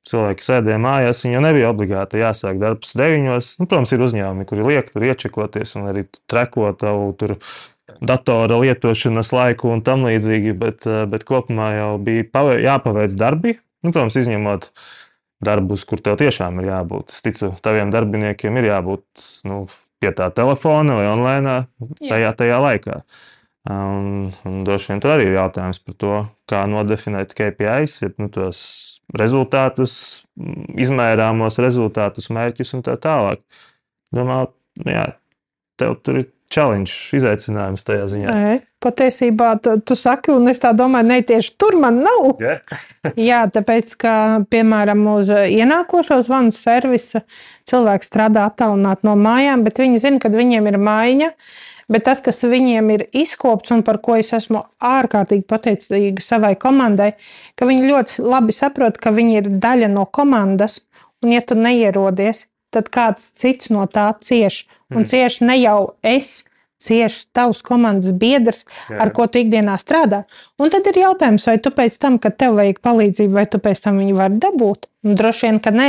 Cilvēki 0.06 0.44
sēdēja 0.46 0.78
mājās, 0.78 1.24
viņiem 1.24 1.46
nebija 1.48 1.70
obligāti 1.72 2.20
jāsāk 2.20 2.60
darbs 2.62 2.92
deviņos. 2.98 3.56
Nu, 3.58 3.66
protams, 3.66 3.94
ir 3.94 4.04
uzņēmumi, 4.06 4.46
kuri 4.46 4.68
liek 4.68 4.92
tur 4.92 5.06
iečekoties 5.08 5.74
un 5.80 5.88
arī 5.90 6.04
trekot 6.30 6.78
tavu 6.84 7.08
tur 7.18 7.38
datora 8.00 8.58
lietošanas 8.62 9.32
laiku 9.34 9.70
un 9.74 9.82
tam 9.86 10.06
līdzīgi, 10.06 10.54
bet, 10.58 10.86
eh, 10.86 11.04
bet 11.10 11.26
kopumā 11.28 11.70
jau 11.76 11.90
bija 12.02 12.26
pavē, 12.32 12.58
jāpaveic 12.64 13.16
darbi. 13.18 13.56
Nu, 13.84 13.92
protams, 13.92 14.16
izņemot 14.16 14.70
darbus, 15.44 15.84
kur 15.84 16.00
tev 16.00 16.16
tiešām 16.20 16.60
ir 16.60 16.70
jābūt. 16.72 17.12
Es 17.12 17.22
ticu, 17.22 17.52
taviem 17.62 17.92
darbiniekiem 17.92 18.56
ir 18.56 18.70
jābūt 18.70 19.04
nu, 19.44 19.66
pie 20.00 20.12
tā 20.16 20.30
telefona 20.34 20.96
vai 20.98 21.06
online 21.10 21.56
tajā, 22.00 22.32
tajā 22.36 22.60
laikā. 22.62 23.00
Un, 23.66 24.30
un 24.46 24.60
droši 24.66 24.92
vien 24.92 25.00
tur 25.02 25.16
arī 25.16 25.26
ir 25.26 25.36
jautājums 25.40 25.80
par 25.82 25.96
to, 25.98 26.18
kā 26.46 26.62
nodefinēt 26.70 27.34
KPIs, 27.34 27.96
ir 28.06 28.14
nu, 28.22 28.28
tos 28.30 28.60
rezultātus, 29.18 29.96
izmērāmos 30.78 31.58
rezultātus, 31.62 32.30
mērķus 32.30 32.76
un 32.78 32.84
tā 32.86 32.94
tālāk. 33.02 33.42
Domāju, 34.14 34.52
jā, 34.86 35.06
tev 35.80 35.98
tur 36.06 36.22
ir 36.22 36.30
challenge, 36.52 36.92
izaicinājums 37.16 37.84
tajā 37.86 38.06
ziņā. 38.12 38.30
Nē, 38.30 38.56
patiesībā 38.82 39.50
tu, 39.62 39.76
tu 39.86 39.96
saki, 39.98 40.32
un 40.34 40.48
es 40.50 40.60
tā 40.62 40.72
domāju, 40.76 41.08
ne 41.10 41.20
tieši 41.26 41.54
tur 41.60 41.78
man 41.82 42.00
nav. 42.04 42.26
Yeah. 42.42 42.76
Jā, 43.28 43.44
tāpēc, 43.52 43.94
ka, 44.00 44.16
piemēram, 44.52 45.04
uz 45.16 45.30
ienākošo 45.30 46.20
zvanu 46.26 46.54
servisa 46.54 47.24
cilvēks 47.68 48.12
strādā 48.12 48.46
attālināti 48.50 49.08
no 49.08 49.16
mājām, 49.18 49.64
bet 49.66 49.82
viņi 49.82 50.02
zina, 50.02 50.22
ka 50.22 50.32
viņiem 50.34 50.70
ir 50.70 50.78
maiņa. 50.82 51.32
Bet 51.86 52.02
tas, 52.08 52.18
kas 52.18 52.42
viņiem 52.42 52.88
ir 52.96 53.04
izkopts 53.14 53.70
un 53.70 53.84
par 53.86 54.00
ko 54.02 54.16
es 54.18 54.32
esmu 54.34 54.64
ārkārtīgi 54.82 55.44
pateicīga 55.46 56.24
savai 56.24 56.56
komandai, 56.58 57.12
ka 57.54 57.68
viņi 57.68 57.86
ļoti 57.86 58.24
labi 58.26 58.54
saprot, 58.56 58.98
ka 58.98 59.12
viņi 59.14 59.38
ir 59.38 59.50
daļa 59.62 59.92
no 59.92 60.02
komandas. 60.10 60.80
Un, 61.22 61.30
ja 61.36 61.44
tu 61.46 61.54
neierodies, 61.54 62.48
tad 62.74 62.90
kāds 62.90 63.30
cits 63.38 63.70
no 63.70 63.86
tā 63.86 64.08
cieš. 64.18 64.64
Un 64.94 65.02
mm. 65.02 65.08
cieši 65.10 65.46
ne 65.48 65.56
jau 65.58 65.78
es, 66.06 66.44
cieši 66.82 67.24
tavs 67.34 67.62
komandas 67.64 68.12
biedrs, 68.20 68.64
Jā. 68.90 68.98
ar 69.06 69.10
ko 69.16 69.24
tu 69.30 69.40
ikdienā 69.40 69.78
strādā. 69.80 70.22
Un 70.60 70.70
tad 70.72 70.86
ir 70.90 70.98
jautājums, 71.00 71.46
vai 71.48 71.56
tu 71.62 71.72
pēc 71.74 71.96
tam, 72.02 72.18
kad 72.22 72.36
tev 72.38 72.58
vajag 72.58 72.82
palīdzību, 72.84 73.32
vai 73.32 73.46
tu 73.50 73.60
pēc 73.62 73.80
tam 73.86 74.00
viņu 74.02 74.18
vari 74.18 74.38
dabūt? 74.42 74.90
Un 75.06 75.16
droši 75.18 75.46
vien, 75.46 75.60
ka 75.62 75.72
nē. 75.72 75.88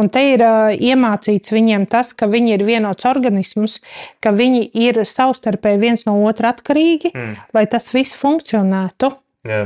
Un 0.00 0.10
te 0.12 0.24
ir 0.32 0.42
uh, 0.44 0.74
iemācīts 0.74 1.54
viņiem 1.54 1.86
tas, 1.92 2.12
ka 2.16 2.28
viņi 2.30 2.56
ir 2.56 2.66
vienots 2.66 3.06
organisms, 3.08 3.78
ka 4.24 4.34
viņi 4.34 4.66
ir 4.86 5.00
savstarpēji 5.06 5.82
viens 5.82 6.04
no 6.08 6.18
otra 6.26 6.50
atkarīgi, 6.54 7.14
mm. 7.14 7.48
lai 7.54 7.66
tas 7.70 7.90
viss 7.94 8.16
funkcionētu. 8.18 9.14
Jā. 9.46 9.64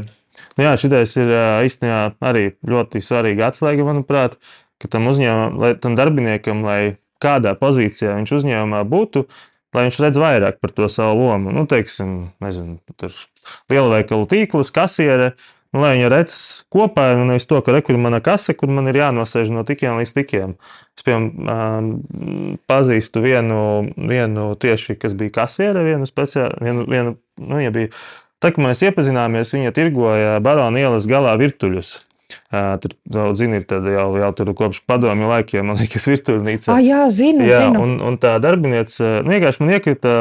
Nu 0.58 0.66
jā, 0.66 0.76
šitais 0.78 1.14
ir 1.18 1.30
īstenībā 1.66 2.18
arī 2.28 2.50
ļoti 2.66 3.02
svarīga 3.02 3.48
atslēga, 3.50 3.86
manuprāt. 3.86 4.36
Ka 4.78 4.90
tam 4.90 5.08
uzņēmumam, 5.10 5.56
lai 5.58 5.72
tam 5.82 5.96
darbiniekam, 5.98 6.60
lai 6.66 6.98
kādā 7.22 7.54
pozīcijā 7.58 8.16
viņš 8.18 8.34
uzņēmumā 8.38 8.82
būtu, 8.88 9.24
lai 9.76 9.86
viņš 9.88 10.00
redz 10.04 10.20
vairāk 10.20 10.58
par 10.62 10.72
to 10.74 10.88
savu 10.92 11.26
lomu. 11.26 11.52
Nu, 11.54 11.66
teiksim, 11.68 12.32
nezinu, 12.44 12.78
tur 12.98 13.14
lielveikalu 13.72 14.28
tīkls, 14.30 14.72
kasiere. 14.74 15.34
Nu, 15.68 15.82
lai 15.82 15.98
viņi 15.98 16.08
redz 16.08 16.34
kopā, 16.72 17.10
nu 17.18 17.26
nevis 17.28 17.44
to, 17.48 17.58
ka 17.60 17.74
re, 17.74 17.82
kur 17.84 17.98
ir 17.98 18.00
mana 18.00 18.22
kase, 18.24 18.54
kur 18.56 18.70
man 18.72 18.88
ir 18.88 18.96
jānosēž 19.02 19.50
no 19.52 19.66
tikiem 19.68 19.98
līdz 20.00 20.14
tikiem. 20.16 20.54
Es, 20.96 21.04
piemēram, 21.04 21.90
pazīstu 22.70 23.20
vienu, 23.20 23.58
vienu 24.00 24.48
tieši, 24.56 24.96
kas 24.96 25.12
bija 25.18 25.42
kasiere, 25.42 25.84
vienu 25.84 26.08
speciālu, 26.08 26.56
vienu, 26.64 26.88
vienu, 26.88 27.14
nu, 27.44 27.60
ja 27.60 27.74
bija. 27.74 27.92
Tā 28.40 28.54
kā 28.54 28.62
mēs 28.62 28.80
iepazināmies, 28.86 29.52
viņa 29.52 29.74
tirgoja 29.76 30.38
Barona 30.40 30.80
ielas 30.80 31.10
galā 31.10 31.34
virtuļus. 31.40 31.96
Tur 32.48 32.92
zina, 33.36 33.56
ir 33.56 33.64
jau, 33.92 34.08
jau 34.20 34.28
tur 34.36 34.50
kopš 34.56 34.82
padomju 34.88 35.28
laikiem, 35.30 35.64
man 35.68 35.78
liekas, 35.80 36.04
virtuvnīca. 36.10 36.74
Ah, 36.74 36.80
jā, 36.84 37.00
zinu, 37.12 37.46
jā, 37.48 37.62
zinu. 37.64 37.80
Un, 37.84 37.94
un 38.04 38.18
tā 38.20 38.34
darbiniece 38.44 39.22
nu, 39.24 39.32
vienkārši 39.32 39.62
man 39.62 39.72
iekrita, 39.72 40.12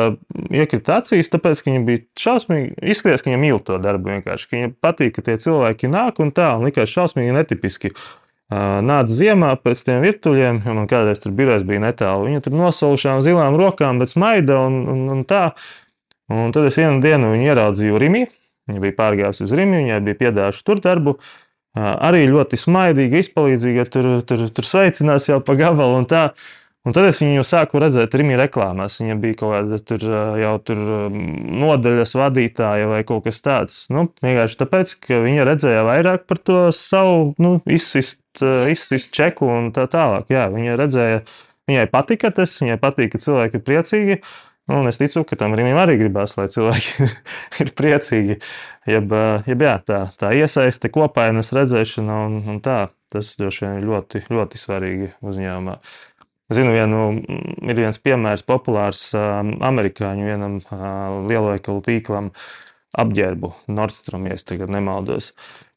iekrita 0.55 1.01
acīs, 1.01 1.27
tāpēc, 1.33 1.63
ka 1.63 1.73
viņa 1.73 1.81
bija 1.87 2.03
šausmīgi, 2.23 2.77
izskatījās, 2.93 3.25
ka 3.25 3.31
viņa 3.31 3.39
mīl 3.41 3.59
to 3.63 3.79
darbu 3.83 4.13
viņa 4.13 4.71
patīk, 4.83 5.17
ka 5.17 5.25
tie 5.25 5.35
cilvēki 5.43 5.91
nāk 5.91 6.21
un 6.23 6.31
tā, 6.35 6.53
un 6.55 6.69
likās 6.69 6.93
šausmīgi 6.93 7.35
netipiski. 7.35 7.91
Nāca 8.47 9.11
ziemā 9.11 9.49
pēc 9.59 9.81
tiem 9.89 9.99
virtuļiem, 10.05 10.61
jo 10.63 10.75
man 10.77 10.87
kādreiz 10.87 11.19
tur 11.19 11.33
birojs 11.35 11.65
bija 11.67 11.83
netālu. 11.89 12.29
Viņa 12.29 12.45
tur 12.45 12.55
nosaušām 12.55 13.19
zilām 13.25 13.59
rokām, 13.59 13.99
bet 13.99 14.13
smaida 14.13 14.61
un, 14.69 14.85
un, 14.87 15.01
un 15.11 15.25
tā. 15.27 15.49
Un 16.31 16.55
tad 16.55 16.69
es 16.69 16.79
vienu 16.79 17.03
dienu 17.03 17.33
viņu 17.33 17.51
ieraudzīju 17.51 17.99
Rimī. 17.99 18.23
Viņa 18.67 18.83
bija 18.83 18.95
pārgājusi 18.95 19.45
uz 19.45 19.51
Rīmu, 19.55 19.77
viņai 19.79 19.99
bija 20.03 20.19
piedāvājuši 20.21 20.63
tur 20.67 20.79
darbu. 20.83 21.13
Uh, 21.15 21.35
arī 21.77 22.27
ļoti 22.31 22.59
smaidīga, 22.59 23.21
izpalīdzīga, 23.23 23.89
tur, 23.91 24.13
tur, 24.27 24.47
tur 24.53 24.67
sveicinās 24.67 25.29
jau 25.29 25.41
pa 25.43 25.57
gabalu 25.59 26.01
un 26.01 26.07
tā. 26.09 26.29
Un 26.87 26.93
tad 26.95 27.03
es 27.09 27.17
viņu 27.19 27.41
sāku 27.43 27.81
redzēt 27.83 28.13
Rīgā 28.15 28.37
reklāmās. 28.39 28.95
Viņa 29.01 29.15
bija 29.19 29.35
kaut 29.41 29.51
kāda 29.51 29.79
tur, 29.83 30.05
jau 30.39 30.53
tur 30.63 30.83
nodaļas 31.11 32.15
vadītāja 32.15 32.87
vai 32.87 33.01
kaut 33.07 33.25
kas 33.25 33.41
tāds. 33.43 33.81
Nu, 33.91 34.05
vienkārši 34.23 34.59
tāpēc, 34.61 34.93
ka 35.03 35.19
viņa 35.25 35.47
redzēja 35.49 35.83
vairāk 35.83 36.23
par 36.29 36.39
to 36.39 36.61
savu 36.75 37.33
nu, 37.43 37.57
izsist, 37.67 38.23
izsist 38.71 39.11
čeku 39.17 39.49
un 39.51 39.73
tā 39.75 39.83
tālāk. 39.91 40.31
Jā, 40.31 40.45
viņa 40.53 40.79
redzēja, 40.79 41.25
viņai 41.67 41.87
patika 41.91 42.31
tas, 42.39 42.55
viņai 42.63 42.79
patīk, 42.79 43.17
ka 43.17 43.23
cilvēki 43.25 43.59
ir 43.59 43.67
priecīgi. 43.67 44.21
Nu, 44.67 44.81
es 44.89 44.99
ticu, 44.99 45.23
ka 45.23 45.37
tam 45.39 45.53
Rīgam 45.55 45.79
arī 45.79 45.95
gribās, 46.01 46.33
lai 46.35 46.49
cilvēki 46.51 47.07
ir 47.63 47.71
priecīgi. 47.77 48.35
Jeb, 48.87 49.13
jeb 49.47 49.63
jā, 49.63 49.77
tā, 49.87 50.01
tā 50.19 50.33
iesaiste, 50.35 50.91
kopainas 50.91 51.53
redzēšana 51.55 52.17
un, 52.25 52.41
un 52.51 52.59
tā. 52.63 52.87
Tas 53.07 53.29
droši 53.39 53.63
vien 53.63 53.77
ir 53.79 53.87
ļoti, 53.87 54.25
ļoti 54.27 54.59
svarīgi 54.59 55.13
uzņēmumā. 55.23 55.77
Zinu, 56.51 56.73
vienu, 56.75 56.99
ir 57.63 57.79
viens 57.79 57.99
piemērs, 57.99 58.43
populārs 58.47 59.09
amerikāņu 59.15 60.27
vienam 60.27 60.59
lielveikalu 61.27 61.83
tīklam 61.83 62.29
apģērbu 62.99 63.51
Nordstrom, 63.71 64.27
ja 64.27 64.37
tagad 64.47 64.71
nemaldos, 64.71 65.33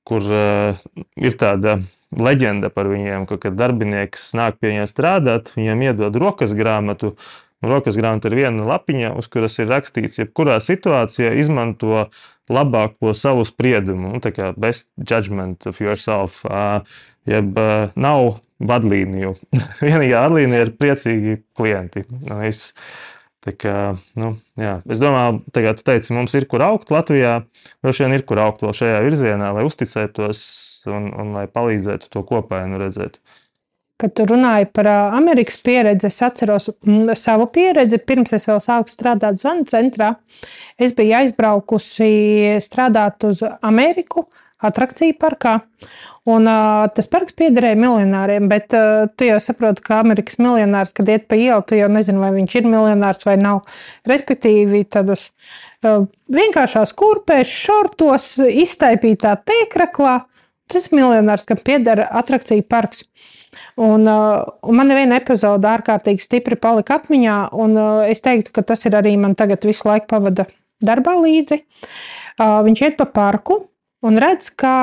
kur 0.07 0.26
ir 0.26 1.38
tāda 1.38 1.81
leģenda 2.14 2.70
par 2.74 2.90
viņiem, 2.90 3.26
ka, 3.31 3.38
kad 3.42 3.59
darbinieks 3.59 4.31
nāk 4.38 4.59
pie 4.59 4.72
viņiem 4.72 4.90
strādāt, 4.90 5.53
viņam 5.59 5.87
iedod 5.87 6.18
rokas 6.22 6.55
grāmatu. 6.59 7.14
Rokas 7.61 7.99
grāmata 8.01 8.31
ir 8.31 8.38
viena 8.38 8.64
lapiņa, 8.64 9.12
uz 9.20 9.29
kuras 9.29 9.59
ir 9.61 9.68
rakstīts, 9.68 10.20
jebkurā 10.23 10.57
situācijā 10.64 11.35
izmanto 11.37 12.07
labāko 12.51 13.12
savu 13.16 13.44
spriedumu, 13.44 14.14
nu, 14.14 14.20
tā 14.25 14.33
kā 14.33 14.51
best 14.57 14.88
judgment 14.96 15.68
of 15.68 15.81
yourself. 15.83 16.40
Jeb 17.29 17.59
nav 18.01 18.40
vadlīniju. 18.64 19.35
Vienīgā 19.85 20.25
vadlīnija 20.25 20.66
ir 20.66 20.75
priecīgi 20.81 21.37
klienti. 21.57 22.07
Es, 22.46 22.70
tā 23.44 23.53
kā, 23.57 23.77
nu, 24.20 24.33
jā. 24.61 24.79
es 24.88 25.03
domāju, 25.03 25.42
ka 25.53 25.75
tu 25.77 25.85
teici, 25.87 26.14
mums 26.16 26.35
ir 26.37 26.49
kur 26.49 26.64
augt 26.64 26.92
Latvijā. 26.94 27.42
Droši 27.85 28.07
vien 28.07 28.16
ir 28.16 28.25
kur 28.29 28.40
augt 28.40 28.64
vēl 28.64 28.73
šajā 28.77 29.05
virzienā, 29.05 29.53
lai 29.57 29.66
uzticētos 29.68 30.42
un, 30.88 31.12
un 31.12 31.37
lai 31.37 31.44
palīdzētu 31.51 32.09
to 32.12 32.25
kopainu 32.29 32.81
redzēt. 32.81 33.20
Kad 34.01 34.15
tu 34.17 34.25
runāji 34.25 34.65
par 34.73 34.89
Amerikas 34.89 35.59
pieredzi, 35.61 36.09
es 36.09 36.23
atceros 36.25 36.71
savu 37.21 37.47
pieredzi. 37.53 37.99
Pirms 38.01 38.33
es 38.33 38.47
vēl 38.49 38.61
sāku 38.65 38.89
strādāt 38.89 39.41
zvanu 39.43 39.67
centrā, 39.69 40.15
es 40.81 40.95
biju 40.97 41.19
aizbraukusi 41.19 42.13
strādāt 42.65 43.27
uz 43.29 43.43
Ameriku, 43.61 44.25
atrakciju 44.65 45.17
parkā. 45.21 45.59
Un, 46.29 46.49
uh, 46.49 46.87
tas 46.97 47.09
parks 47.13 47.37
piederēja 47.37 47.79
miljonāriem, 47.81 48.49
bet 48.49 48.77
uh, 48.77 49.07
tu 49.17 49.29
jau 49.29 49.39
saproti, 49.41 49.85
ka 49.85 50.01
Amerikas 50.01 50.41
miljonārs, 50.41 50.95
kad 50.97 51.09
iet 51.13 51.27
pa 51.29 51.37
ielu, 51.41 51.61
tu 51.65 51.77
jau 51.77 51.89
nezini, 51.93 52.21
vai 52.21 52.31
viņš 52.37 52.57
ir 52.61 52.69
miljonārs 52.69 53.27
vai 53.29 53.37
nav. 53.41 53.63
Respektīvi, 54.09 54.85
tādas 54.93 55.31
uh, 55.85 56.07
vienkāršās 56.33 56.93
kurpēs, 56.97 57.53
šortos, 57.67 58.33
iztaipītā 58.65 59.37
tēkraklā. 59.49 60.23
Tas 60.71 60.89
miljonārs, 60.95 61.49
kam 61.49 61.61
pieder 61.65 62.05
atrakcija 62.07 62.65
parks. 62.71 63.05
Uh, 63.05 63.39
un 63.81 64.77
man 64.77 64.93
viena 64.93 65.19
epizode 65.21 65.69
ārkārtīgi 65.71 66.23
stipri 66.25 66.59
palika 66.61 66.99
atmiņā, 67.01 67.37
un 67.57 67.77
uh, 67.79 68.03
es 68.11 68.21
teiktu, 68.25 68.53
ka 68.57 68.64
tas 68.66 68.85
ir 68.85 68.97
arī 68.99 69.14
man 69.21 69.37
tagad 69.38 69.64
visu 69.64 69.88
laiku 69.88 70.11
pavada 70.11 70.47
darbā 70.85 71.16
līdzi. 71.21 71.62
Uh, 72.40 72.61
viņš 72.66 72.83
iet 72.87 72.99
pa 73.01 73.09
parku, 73.09 73.61
un 74.07 74.21
redz, 74.21 74.51
ka 74.53 74.75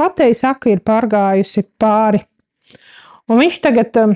Ateja 0.00 0.34
saka, 0.34 0.72
ir 0.72 0.82
pārgājusi 0.82 1.62
pāri. 1.78 2.20
Un 3.30 3.38
viņš 3.40 3.58
tagad 3.62 4.00
um, 4.02 4.14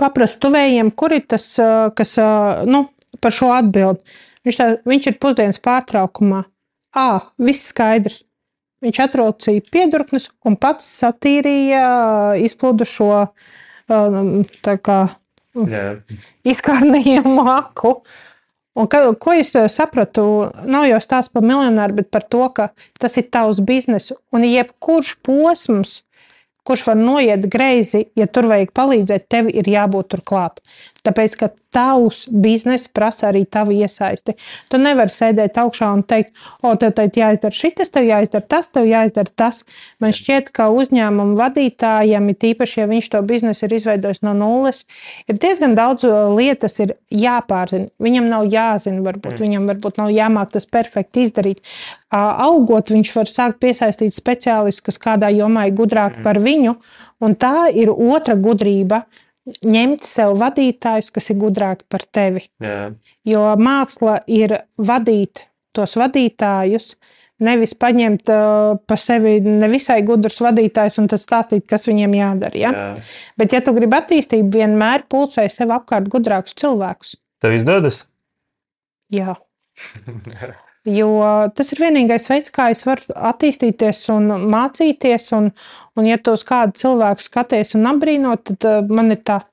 paprasta 0.00 0.42
tuvējiem, 0.44 0.92
kur 0.96 1.14
ir 1.16 1.24
tas, 1.28 1.46
uh, 1.62 1.88
kas 1.96 2.14
uh, 2.20 2.62
nu, 2.68 2.84
par 3.22 3.34
šo 3.34 3.52
atbild. 3.54 4.02
Viņš, 4.46 4.58
tā, 4.58 4.68
viņš 4.88 5.08
ir 5.08 5.18
pusdienas 5.22 5.60
pārtraukumā. 5.62 6.42
Ā, 6.98 7.08
viss 7.40 7.70
skaidrs. 7.72 8.24
Viņš 8.82 8.98
atrocīja 9.04 9.62
piedurknes 9.70 10.28
un 10.48 10.56
pats 10.58 10.86
satīrīja 10.98 11.82
izplūdušo 12.42 13.10
kā, 14.82 14.98
izkārnījumu 16.54 17.34
maku. 17.38 17.96
Un 18.72 18.88
ka, 18.88 19.02
ko 19.20 19.34
es 19.36 19.52
sapratu, 19.74 20.24
nav 20.64 20.86
jau 20.88 21.00
stāsts 21.04 21.32
par 21.32 21.44
miljonāru, 21.44 21.98
bet 22.00 22.08
par 22.10 22.24
to, 22.24 22.46
ka 22.56 22.70
tas 22.98 23.18
ir 23.20 23.28
tavs 23.28 23.60
bizness. 23.60 24.14
Un 24.32 24.46
jebkurš 24.48 25.18
posms, 25.22 26.00
kurš 26.64 26.86
var 26.88 26.96
noiet 26.96 27.44
greizi, 27.52 28.06
ja 28.16 28.26
tur 28.26 28.48
vajag 28.48 28.72
palīdzēt, 28.72 29.28
tev 29.28 29.50
ir 29.52 29.68
jābūt 29.68 30.14
turklāt. 30.14 30.62
Tāpēc, 31.02 31.34
ka 31.40 31.48
tavs 31.74 32.26
bizness 32.30 32.86
prasa 32.92 33.30
arī 33.30 33.42
tavu 33.48 33.74
iesaisti. 33.74 34.36
Tu 34.70 34.78
nevari 34.78 35.10
sēdēt 35.10 35.56
augšā 35.58 35.88
un 35.96 36.04
teikt, 36.06 36.30
o, 36.62 36.74
tev 36.78 36.92
tagad 36.94 37.16
jāizdara 37.18 37.56
šis, 37.56 37.90
tev 37.90 38.06
jāizdara 38.06 38.44
tas, 38.54 38.68
tev 38.70 38.86
jāizdara 38.86 39.32
tas. 39.42 39.62
Man 40.02 40.14
šķiet, 40.14 40.52
ka 40.54 40.68
uzņēmumu 40.70 41.34
vadītājam, 41.40 42.28
it 42.30 42.46
īpaši, 42.52 42.76
ja 42.82 42.86
viņš 42.90 43.08
to 43.14 43.22
biznesu 43.26 43.66
ir 43.66 43.74
izveidojis 43.78 44.22
no 44.22 44.34
nulles, 44.36 44.84
ir 45.26 45.40
diezgan 45.42 45.74
daudz 45.78 46.06
uh, 46.06 46.28
lietas 46.36 46.78
ir 46.84 46.94
jāpārzina. 47.10 47.90
Viņam 48.02 48.28
nav 48.30 48.46
jāzina, 48.52 49.02
varbūt 49.02 49.34
mm. 49.34 49.42
viņam 49.46 49.66
varbūt 49.72 49.98
nav 50.04 50.12
jāmāk 50.14 50.54
tas 50.54 50.68
perfekti 50.70 51.26
izdarīt. 51.26 51.64
Augot, 52.12 52.92
viņš 52.92 53.10
var 53.16 53.30
sākt 53.30 53.58
piesaistīt 53.64 54.14
speciālistus, 54.14 54.84
kas 54.86 55.02
kādā 55.02 55.32
jomā 55.32 55.66
ir 55.66 55.76
gudrāki 55.80 56.20
mm. 56.20 56.28
par 56.28 56.38
viņu, 56.42 56.76
un 57.24 57.34
tā 57.40 57.72
ir 57.72 57.90
otra 57.90 58.36
gudrība 58.36 59.02
ņemt 59.46 60.06
sev 60.06 60.36
vadītājus, 60.40 61.10
kas 61.14 61.30
ir 61.32 61.40
gudrāki 61.40 61.86
par 61.90 62.04
tevi. 62.06 62.44
Jā. 62.62 62.92
Jo 63.26 63.46
māksla 63.58 64.20
ir 64.30 64.60
vadīt 64.78 65.46
tos 65.74 65.96
vadītājus, 65.98 66.92
nevis 67.42 67.74
paņemt 67.74 68.30
uh, 68.30 68.78
pa 68.86 68.98
sevi 69.00 69.38
nevisai 69.42 70.00
gudrus 70.06 70.38
vadītājus 70.44 71.00
un 71.02 71.10
tad 71.10 71.22
stāstīt, 71.22 71.66
kas 71.70 71.88
viņiem 71.90 72.18
jādara. 72.18 72.58
Ja? 72.58 72.72
Jā. 72.72 72.88
Bet, 73.40 73.56
ja 73.56 73.62
tu 73.64 73.74
gribi 73.76 73.98
attīstību, 73.98 74.52
vienmēr 74.54 75.08
pulcē 75.10 75.48
sev 75.50 75.74
apkārt 75.74 76.10
gudrākus 76.12 76.58
cilvēkus. 76.62 77.16
Tev 77.42 77.56
izdodas? 77.58 78.04
Jā. 79.12 79.34
Jo 80.88 81.12
tas 81.54 81.68
ir 81.70 81.78
vienīgais 81.78 82.26
veids, 82.26 82.50
kā 82.50 82.72
es 82.74 82.82
varu 82.82 83.14
attīstīties 83.30 84.02
un 84.16 84.32
mācīties. 84.50 85.28
Un, 85.36 85.52
un 85.94 86.08
ja 86.08 86.18
tu 86.18 86.34
uz 86.34 86.42
kādu 86.46 86.74
cilvēku 86.80 87.22
skaties 87.22 87.76
un 87.78 87.86
apbrīnot, 87.92 88.42
tad 88.50 88.66
uh, 88.66 88.82
man 88.90 89.14
ir 89.14 89.22
tā. 89.22 89.44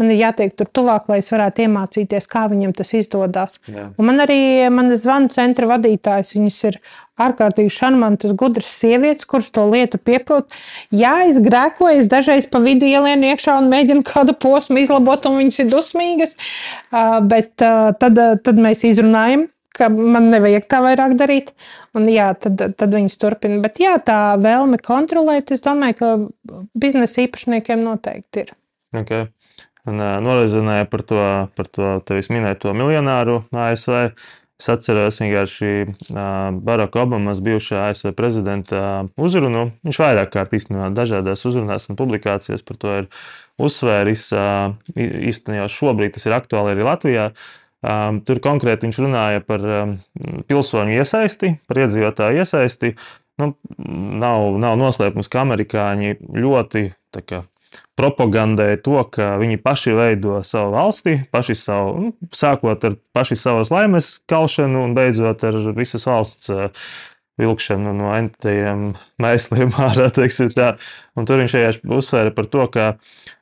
Man 0.00 0.08
ir 0.08 0.22
jātiek 0.22 0.54
tur 0.56 0.66
tuvāk, 0.72 1.04
lai 1.12 1.18
es 1.20 1.28
varētu 1.30 1.66
iemācīties, 1.66 2.26
kā 2.26 2.46
viņam 2.50 2.72
tas 2.74 2.90
izdodas. 2.96 3.58
Man 4.00 4.24
arī 4.24 4.38
manas 4.72 5.04
zvanu 5.04 5.28
centra 5.30 5.68
vadītājs, 5.68 6.32
viņas 6.34 6.56
ir 6.70 6.78
ārkārtīgi 7.20 7.70
šarmantas, 7.70 8.32
gudras 8.40 8.72
sievietes, 8.80 9.28
kuras 9.28 9.52
to 9.54 9.68
lietu 9.68 10.00
pieprot. 10.00 10.48
Jā, 10.90 11.12
es 11.28 11.38
grēkoju, 11.44 12.00
es 12.00 12.10
dažreiz 12.10 12.48
pa 12.50 12.64
vidu 12.64 12.88
ielienu 12.88 13.30
iekšā 13.30 13.60
un 13.60 13.70
mēģinu 13.70 14.02
kādu 14.08 14.34
posmu 14.34 14.80
izlabot, 14.82 15.28
un 15.28 15.38
viņas 15.44 15.60
ir 15.62 15.70
dusmīgas. 15.76 16.38
Uh, 16.88 17.20
bet 17.20 17.52
uh, 17.60 17.92
tad, 18.00 18.18
tad 18.42 18.64
mēs 18.64 18.88
izrunājam 18.88 19.46
ka 19.76 19.88
man 19.92 20.30
nevajag 20.32 20.66
tā 20.70 20.82
vairāk 20.84 21.16
darīt. 21.20 21.52
Un, 21.96 22.08
jā, 22.08 22.30
tad, 22.38 22.60
tad 22.78 22.94
viņas 22.94 23.18
turpina. 23.20 23.60
Bet 23.64 23.80
jā, 23.82 23.96
tā 24.00 24.34
vēlme 24.40 24.80
kontrolēt, 24.80 25.52
es 25.52 25.64
domāju, 25.64 25.98
ka 25.98 26.12
biznesa 26.78 27.24
īpašniekiem 27.26 27.84
noteikti 27.84 28.46
ir. 28.46 28.52
Okay. 28.96 29.28
Norezinēja 29.88 30.86
par 30.86 31.02
to, 31.02 31.24
par 31.58 31.68
to 31.68 31.96
tevis 32.06 32.30
minēto 32.32 32.72
miljonāru 32.76 33.42
ASV. 33.50 34.12
Es 34.62 34.68
atceros 34.70 35.16
vienkārši 35.18 36.12
Baraka 36.62 37.00
Obamas 37.02 37.40
bijušā 37.42 37.88
ASV 37.88 38.12
prezidenta 38.14 39.08
uzrunu. 39.18 39.72
Viņš 39.82 39.98
vairāk 39.98 40.30
kārt 40.36 40.54
īstenībā 40.54 40.92
dažādās 40.94 41.42
uzrunās 41.48 41.88
un 41.90 41.98
publikācijās 41.98 42.62
par 42.68 42.78
to 42.78 42.92
ir 43.00 43.08
uzsvēris. 43.58 44.28
Īstenībā 44.94 45.66
šobrīd 45.66 46.14
tas 46.14 46.28
ir 46.30 46.36
aktuāli 46.38 46.76
arī 46.76 46.86
Latvijā. 46.86 47.26
Uh, 47.32 47.61
Um, 47.82 48.20
tur 48.22 48.38
konkrēti 48.38 48.86
viņš 48.86 48.98
runāja 49.02 49.42
par 49.42 49.64
um, 49.66 49.96
pilsoņu 50.46 50.94
iesaisti, 51.00 51.56
par 51.66 51.82
iedzīvotāju 51.82 52.44
iesaisti. 52.44 52.92
Nu, 53.40 53.54
nav, 54.22 54.52
nav 54.62 54.76
noslēpums, 54.78 55.30
ka 55.32 55.42
amerikāņi 55.42 56.14
ļoti 56.36 56.84
kā, 57.26 57.40
propagandē 57.98 58.68
to, 58.84 59.00
ka 59.10 59.32
viņi 59.40 59.58
paši 59.64 59.96
veido 59.98 60.40
savu 60.46 60.76
valsti, 60.76 61.16
paši 61.34 61.56
savu, 61.58 61.94
nu, 62.04 62.30
sākot 62.34 62.86
ar 62.86 62.98
paši 63.16 63.38
savas 63.40 63.72
laimes 63.74 64.14
kalšanu 64.30 64.84
un 64.86 64.94
beidzot 64.96 65.42
ar 65.48 65.58
visas 65.74 66.06
valsts 66.06 66.52
uh, 66.52 66.68
vilkšanu 67.40 67.94
no 67.96 68.10
entajiem 68.14 68.92
mēsliem 69.22 69.72
ārā. 69.86 70.08
Tur 70.12 71.40
viņš 71.40 71.56
vienkārši 71.56 71.82
uzsvēra 71.96 72.32
par 72.36 72.48
to, 72.52 72.66
ka 72.72 72.86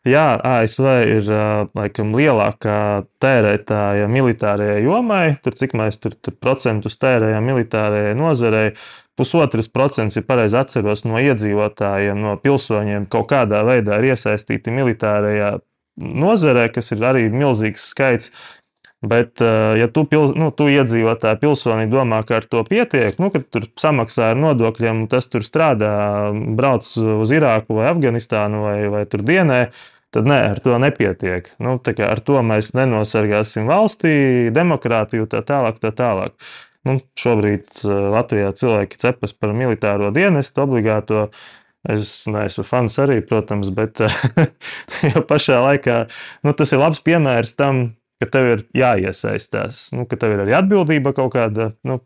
jā, 0.07 0.26
ASV 0.37 0.88
ir 1.11 1.31
laikam 1.76 2.14
lielākā 2.18 2.81
tērētāja 3.22 4.09
militārajai 4.11 4.83
jomai, 4.87 5.24
tur 5.44 5.57
cik 5.59 5.74
mēs 5.79 6.00
tur, 6.03 6.14
tur 6.14 6.37
procentus 6.38 6.98
tērējam 7.03 7.46
militārajai 7.53 8.16
nozarei. 8.18 8.74
pusotrs 9.20 9.68
procents, 9.68 10.16
ja 10.16 10.22
pareizi 10.24 10.57
atceros, 10.57 11.03
no 11.05 11.18
iedzīvotājiem, 11.20 12.16
no 12.16 12.38
pilsoņiem 12.40 13.05
kaut 13.12 13.29
kādā 13.29 13.61
veidā 13.68 13.98
ir 14.00 14.14
iesaistīti 14.14 14.72
militārajā 14.72 15.59
nozarē, 16.00 16.70
kas 16.72 16.92
ir 16.94 17.05
arī 17.05 17.29
milzīgs 17.29 17.90
skaits. 17.92 18.31
Bet, 19.01 19.41
eh, 19.41 19.79
ja 19.81 19.89
tu, 19.89 20.03
pil, 20.05 20.35
nu, 20.37 20.51
tu 20.53 20.67
iedzīvotāji 20.69 21.41
pilsonī 21.41 21.87
domā, 21.89 22.21
ka 22.29 22.37
ar 22.37 22.45
to 22.45 22.61
pietiek, 22.69 23.17
nu, 23.17 23.31
ka 23.33 23.41
tur 23.41 23.65
samaksā 23.81 24.35
ar 24.35 24.41
nodokļiem, 24.41 25.07
tas 25.09 25.25
tur 25.33 25.45
strādā, 25.47 25.93
brauc 26.57 26.85
uz 26.85 27.31
Irāku 27.33 27.79
vai 27.79 27.87
Afganistānu 27.89 28.61
vai, 28.67 28.77
vai 28.93 29.07
tur 29.09 29.25
dienē, 29.25 29.63
tad 30.13 30.29
nē, 30.29 30.41
ar 30.53 30.61
to 30.61 30.77
nepietiek. 30.83 31.49
Nu, 31.65 31.79
ar 31.81 32.21
to 32.21 32.43
mēs 32.45 32.75
nenosargāsim 32.77 33.71
valstī, 33.71 34.13
demokrātiju, 34.53 35.31
tā 35.33 35.41
tālāk. 35.49 35.81
Tā 35.81 35.95
tālāk. 35.97 36.37
Nu, 36.85 36.99
šobrīd 37.17 37.73
eh, 37.81 37.95
Latvijā 38.13 38.53
cilvēki 38.53 39.01
cepas 39.01 39.33
par 39.33 39.57
militāro 39.57 40.13
dienestu 40.13 40.67
obligāto. 40.67 41.31
Es 41.89 42.27
neesmu 42.29 42.67
fans 42.69 42.99
arī, 43.01 43.23
protams, 43.25 43.71
bet 43.73 44.03
pašā 45.31 45.63
laikā 45.65 46.03
nu, 46.45 46.53
tas 46.53 46.75
ir 46.77 46.83
labs 46.83 47.01
piemērs 47.01 47.55
tam, 47.57 47.87
ka 48.20 48.28
tev 48.28 48.48
ir 48.50 48.62
jāiesaistās, 48.76 49.87
nu, 49.96 50.04
ka 50.09 50.18
tev 50.20 50.35
ir 50.35 50.42
arī 50.44 50.54
atbildība 50.59 51.14
kaut 51.16 51.33
kāda. 51.35 51.70
Nu, 51.88 52.00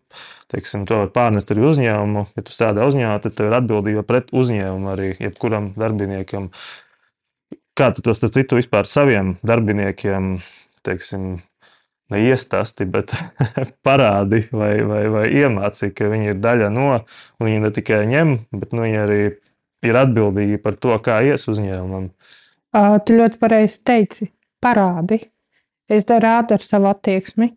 teiksim, 0.53 0.85
to 0.87 1.00
var 1.03 1.11
pārnest 1.14 1.50
arī 1.50 1.64
uzņēmumu. 1.66 2.29
Ja 2.38 2.44
tu 2.46 2.55
strādā 2.55 2.87
uzņēmumā, 2.87 3.16
tad 3.24 3.35
tev 3.35 3.50
ir 3.50 3.57
atbildība 3.59 4.05
pret 4.07 4.31
uzņēmumu 4.35 4.92
arī 4.92 5.09
jebkuram 5.18 5.72
darbiniekam. 5.79 6.53
Kā 7.74 7.90
tu 7.90 8.05
to 8.07 8.14
starp 8.14 8.37
citu 8.37 8.61
vispār 8.61 8.87
saviem 8.87 9.35
darbiniekiem, 9.42 10.37
teiksim, 10.87 11.42
neiestasti, 12.14 12.87
bet 12.87 13.16
parādi 13.87 14.44
vai, 14.55 14.77
vai, 14.87 15.03
vai 15.11 15.27
iemāci, 15.35 15.90
ka 15.96 16.12
viņi 16.12 16.35
ir 16.35 16.40
daļa 16.44 16.70
no, 16.70 17.00
viņi 17.42 17.66
ne 17.66 17.74
tikai 17.74 18.05
ņem, 18.12 18.37
bet 18.55 18.77
nu, 18.77 18.87
viņi 18.87 19.03
arī 19.03 19.20
ir 19.85 19.98
atbildīgi 19.98 20.62
par 20.62 20.79
to, 20.79 20.94
kā 21.03 21.18
ies 21.27 21.48
uzņēmumam. 21.50 22.12
Tu 22.74 23.18
ļoti 23.18 23.38
pareizi 23.42 23.83
teici, 23.87 24.31
parādi 24.62 25.24
Es 25.90 26.07
rādu 26.09 26.57
ar 26.57 26.64
savu 26.64 26.88
attieksmi. 26.90 27.53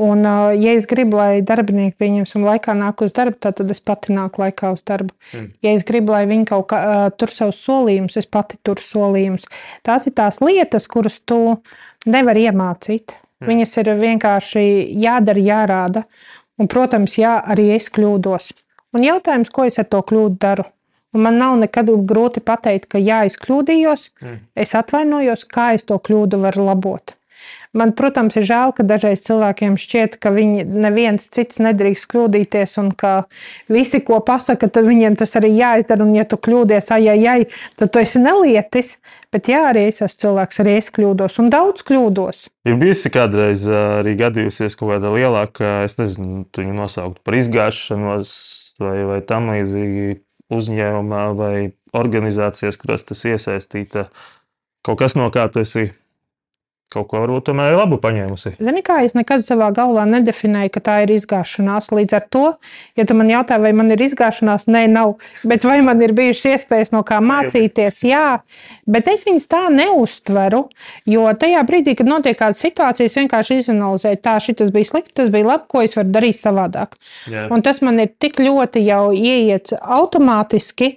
Un, 0.00 0.24
ja 0.56 0.72
es 0.72 0.86
gribu, 0.88 1.18
lai 1.18 1.42
darbinieki 1.44 1.98
pieņemsim 2.00 2.44
laikā 2.46 2.72
nāk 2.78 3.02
uz 3.04 3.12
darbu, 3.12 3.36
tad 3.42 3.60
es 3.68 3.82
pati 3.84 4.14
nāku 4.16 4.40
laikā 4.40 4.70
uz 4.72 4.80
darbu. 4.86 5.12
Mm. 5.34 5.50
Ja 5.66 5.74
es 5.76 5.84
gribu, 5.84 6.14
lai 6.14 6.22
viņi 6.30 6.46
kaut 6.48 6.70
kā 6.72 6.80
tur 7.20 7.32
savus 7.32 7.58
solījumus, 7.66 8.16
es 8.16 8.28
pati 8.30 8.56
turu 8.64 8.80
solījumus. 8.80 9.44
Tās 9.84 10.08
ir 10.08 10.16
tās 10.16 10.40
lietas, 10.40 10.88
kuras 10.88 11.18
tu 11.20 11.58
nevari 12.08 12.46
iemācīt. 12.48 13.12
Mm. 13.12 13.50
Viņas 13.52 13.76
ir 13.82 13.92
vienkārši 14.00 14.64
jādara, 15.04 15.44
jārāda. 15.50 16.06
Un, 16.60 16.68
protams, 16.68 17.18
jā, 17.20 17.36
arī 17.52 17.70
es 17.76 17.92
kļūdos. 17.92 18.50
Un 18.96 19.04
jautājums, 19.04 19.52
ko 19.52 19.68
es 19.68 19.76
ar 19.82 19.88
to 19.92 20.00
kļūdu 20.00 20.40
daru? 20.40 20.64
Un 21.12 21.26
man 21.26 21.40
nav 21.42 21.58
nekad 21.60 21.90
grūti 22.08 22.40
pateikt, 22.40 22.88
ka 22.94 23.00
jā, 23.02 23.24
es 23.28 23.36
kļūdījos, 23.40 24.10
mm. 24.22 24.42
es 24.64 24.76
atvainojos, 24.78 25.44
kā 25.50 25.72
es 25.76 25.84
to 25.84 25.98
kļūdu 26.00 26.40
varu 26.40 26.70
labot. 26.70 27.19
Man, 27.70 27.92
protams, 27.94 28.34
ir 28.34 28.42
žēl, 28.48 28.72
ka 28.74 28.82
dažreiz 28.82 29.20
cilvēkiem 29.22 29.76
šķiet, 29.78 30.16
ka 30.18 30.32
viņi 30.34 30.64
neviens 30.66 31.28
cits 31.30 31.60
nedrīkst 31.62 32.08
kļūdīties, 32.10 32.72
un 32.82 32.88
ka 32.98 33.12
visi, 33.70 34.00
ko 34.02 34.18
pasaka, 34.26 34.66
tad 34.66 34.88
viņiem 34.88 35.14
tas 35.20 35.36
arī 35.38 35.52
jāizdara. 35.54 36.02
Un, 36.02 36.16
ja 36.18 36.24
tu 36.26 36.34
kļūdies, 36.42 36.90
ai, 36.96 37.04
ai, 37.12 37.20
ai, 37.30 37.44
tad 37.78 37.92
tu 37.94 38.02
esi 38.02 38.22
nelietis. 38.22 38.96
Bet 39.30 39.46
jā, 39.46 39.60
arī 39.68 39.84
es 39.86 40.02
esmu 40.02 40.18
cilvēks, 40.24 40.58
arī 40.64 40.74
es 40.80 40.90
kļūdos, 40.90 41.38
un 41.38 41.52
daudz 41.54 41.86
kļūdos. 41.86 42.42
Ir 42.66 42.74
bijusi 42.80 43.12
kādreiz 43.14 43.62
arī 43.70 44.16
gadījusies 44.18 44.74
kaut 44.74 44.96
kāda 44.96 45.14
lielāka, 45.14 45.84
es 45.86 45.94
nezinu, 46.00 46.42
viņu 46.58 46.74
nosaukt 46.74 47.22
par 47.22 47.38
izgāšanos 47.38 48.34
vai, 48.82 48.96
vai 49.12 49.20
tam 49.22 49.46
līdzīgi 49.54 50.18
uzņēmumā 50.50 51.22
vai 51.38 51.54
organizācijas, 51.94 52.82
kurās 52.82 53.06
tas 53.06 53.22
iesaistīta. 53.30 54.08
Kaut 54.82 54.98
kas 54.98 55.14
no 55.14 55.30
kā 55.30 55.46
tu 55.52 55.62
esi 55.62 55.92
kaut 56.90 57.06
ko 57.10 57.20
varbūt 57.22 57.46
tomēr 57.46 57.76
labu 57.78 58.00
paņēmusi. 58.02 58.56
Zini, 58.58 58.82
kā 58.86 59.00
es 59.06 59.14
nekad 59.14 59.44
savā 59.46 59.70
galvā 59.74 60.06
nedefinēju, 60.10 60.72
ka 60.74 60.82
tā 60.88 60.96
ir 61.04 61.12
izgāšanās. 61.14 61.92
Līdz 61.94 62.16
ar 62.18 62.24
to, 62.34 62.44
ja 62.98 63.06
tu 63.06 63.14
man 63.18 63.30
jautā, 63.30 63.60
vai 63.62 63.70
man 63.76 63.92
ir 63.94 64.02
izgāšanās, 64.02 64.66
nē, 64.70 64.84
nav. 64.90 65.14
Bet 65.46 65.66
vai 65.68 65.78
man 65.86 66.02
ir 66.02 66.14
bijušas 66.18 66.56
iespējas 66.56 66.90
no 66.94 67.04
kā 67.06 67.20
mācīties? 67.22 68.02
Jā, 68.10 68.40
bet 68.90 69.10
es 69.12 69.22
viņus 69.28 69.46
tā 69.50 69.62
neustveru. 69.74 70.64
Jo 71.10 71.28
tajā 71.38 71.62
brīdī, 71.68 71.94
kad 71.98 72.10
notiek 72.10 72.38
kāda 72.40 72.58
situācija, 72.58 73.06
es 73.06 73.18
vienkārši 73.20 73.60
izanalizēju, 73.62 74.22
tā 74.26 74.36
šis 74.42 74.74
bija 74.74 74.90
slikti, 74.90 75.14
tas 75.22 75.30
bija 75.32 75.52
labi, 75.52 75.68
ko 75.70 75.86
es 75.86 75.94
varu 75.98 76.10
darīt 76.10 76.40
savādāk. 76.42 76.98
Jā. 77.30 77.46
Un 77.54 77.62
tas 77.66 77.82
man 77.86 78.02
ir 78.02 78.10
tik 78.18 78.42
ļoti 78.42 78.82
jau 78.82 79.10
ieiet 79.14 79.76
automātiski 79.80 80.96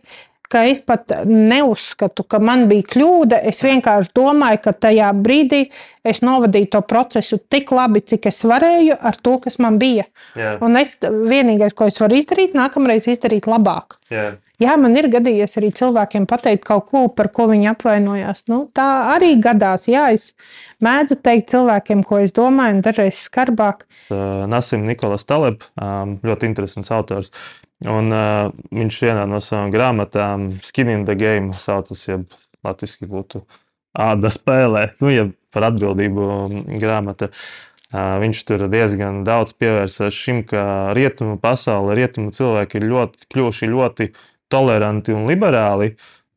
ka 0.53 0.63
es 0.69 0.83
pat 0.85 1.11
neuzskatu, 1.25 2.25
ka 2.29 2.39
man 2.43 2.67
bija 2.69 2.85
kļūda. 2.93 3.41
Es 3.49 3.63
vienkārši 3.65 4.13
domāju, 4.15 4.61
ka 4.67 4.75
tajā 4.85 5.09
brīdī 5.17 5.65
es 6.05 6.21
novadīju 6.21 6.69
to 6.75 6.83
procesu 6.85 7.39
tik 7.51 7.71
labi, 7.73 8.03
cik 8.05 8.29
es 8.29 8.43
varēju 8.47 8.99
ar 8.99 9.17
to, 9.23 9.37
kas 9.43 9.59
man 9.63 9.79
bija. 9.81 10.05
Jā. 10.37 10.55
Un 10.63 10.77
es 10.79 10.97
vienīgais, 11.01 11.75
ko 11.77 11.89
es 11.89 11.99
varu 12.03 12.19
izdarīt, 12.19 12.57
nākamreiz 12.57 13.07
izdarīt 13.09 13.49
labāk. 13.49 13.97
Jā. 14.13 14.33
Jā, 14.61 14.75
man 14.79 14.93
ir 14.95 15.09
gadījies 15.11 15.57
arī 15.59 15.71
cilvēkiem 15.75 16.27
pateikt 16.29 16.63
kaut 16.67 16.91
ko, 16.91 17.07
par 17.11 17.31
ko 17.33 17.47
viņi 17.49 17.71
apvainojās. 17.71 18.45
Nu, 18.51 18.61
tā 18.75 18.85
arī 19.15 19.33
gadās. 19.41 19.87
Jā, 19.89 20.05
es 20.13 20.35
mēdzu 20.83 21.17
teikt 21.25 21.49
cilvēkiem, 21.51 22.03
ko 22.07 22.21
es 22.23 22.35
domāju, 22.37 22.77
un 22.77 22.83
dažreiz 22.85 23.17
skarbāk. 23.25 23.83
Nasim 24.51 24.85
Nikolas 24.87 25.25
Taleb, 25.27 25.65
ļoti 25.75 26.47
interesants 26.51 26.93
autors. 26.93 27.33
Un, 27.89 28.13
uh, 28.15 28.53
viņš 28.71 28.99
vienā 29.03 29.25
no 29.27 29.41
savām 29.43 29.71
grāmatām, 29.73 30.53
Skin 30.63 30.91
in 30.93 31.03
the 31.07 31.17
Game, 31.19 31.51
saucas, 31.57 32.05
ja 32.07 32.19
latviešu 32.63 33.09
būtu 33.11 33.43
āda 33.99 34.31
spēlē, 34.31 34.93
nu, 35.03 35.11
ja 35.11 35.27
par 35.53 35.67
atbildību 35.71 36.27
grāmata. 36.81 37.29
Uh, 37.93 38.17
viņš 38.23 38.39
tur 38.49 38.65
diezgan 38.71 39.21
daudz 39.27 39.53
pievērsās 39.59 40.15
šim, 40.15 40.41
ka 40.49 40.95
rietumu 40.97 41.35
pasaule, 41.41 41.93
rietumu 41.99 42.33
cilvēki 42.33 42.79
ir 42.79 42.87
ļoti, 42.89 43.27
kļuvuši 43.29 43.69
ļoti 43.69 44.09
toleranti 44.53 45.13
un 45.13 45.27
liberāli. 45.29 45.93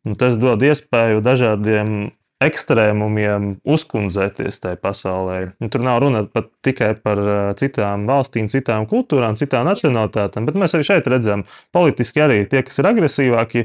Un 0.06 0.18
tas 0.18 0.36
dod 0.38 0.60
iespēju 0.62 1.22
dažādiem 1.24 2.10
ekstrēmumiem 2.44 3.52
uzkundzēties 3.64 4.60
tajā 4.60 4.78
pasaulē. 4.82 5.38
Un 5.62 5.72
tur 5.72 5.84
nav 5.84 6.02
runa 6.04 6.24
pat 6.28 6.50
tikai 6.66 6.92
par 7.00 7.20
citām 7.60 8.04
valstīm, 8.08 8.50
citām 8.52 8.88
kultūrām, 8.90 9.38
citām 9.40 9.68
nacionalitātēm, 9.70 10.48
bet 10.48 10.58
mēs 10.60 10.76
arī 10.76 10.88
šeit 10.90 11.08
redzam, 11.08 11.46
politiski 11.72 12.24
arī 12.24 12.42
tie, 12.50 12.60
kas 12.66 12.82
ir 12.82 12.90
agresīvāki, 12.92 13.64